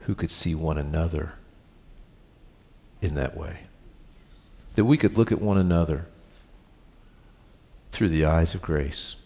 [0.00, 1.34] who could see one another
[3.00, 3.60] in that way.
[4.74, 6.06] That we could look at one another
[7.92, 9.16] through the eyes of grace.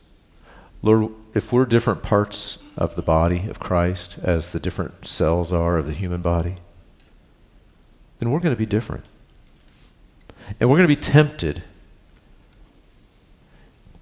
[0.82, 5.78] Lord, if we're different parts of the body of Christ as the different cells are
[5.78, 6.56] of the human body,
[8.18, 9.04] then we're going to be different.
[10.60, 11.62] And we're going to be tempted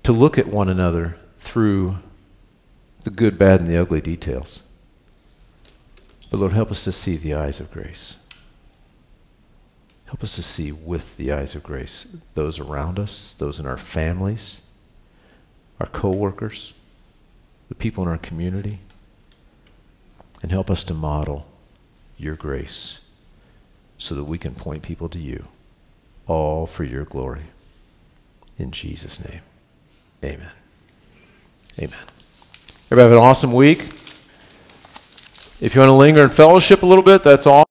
[0.03, 1.99] to look at one another through
[3.05, 4.65] the good, bad, and the ugly details.
[6.31, 8.17] But Lord, help us to see the eyes of grace.
[10.15, 13.77] Help us to see with the eyes of grace those around us, those in our
[13.77, 14.63] families,
[15.81, 16.73] our coworkers,
[17.69, 18.79] the people in our community,
[20.41, 21.49] and help us to model
[22.17, 23.01] your grace
[23.99, 25.49] so that we can point people to you,
[26.29, 27.47] all for your glory.
[28.57, 29.41] In Jesus' name,
[30.23, 30.53] amen.
[31.77, 31.99] Amen.
[32.87, 33.81] Everybody have an awesome week.
[35.61, 37.64] If you want to linger in fellowship a little bit, that's awesome.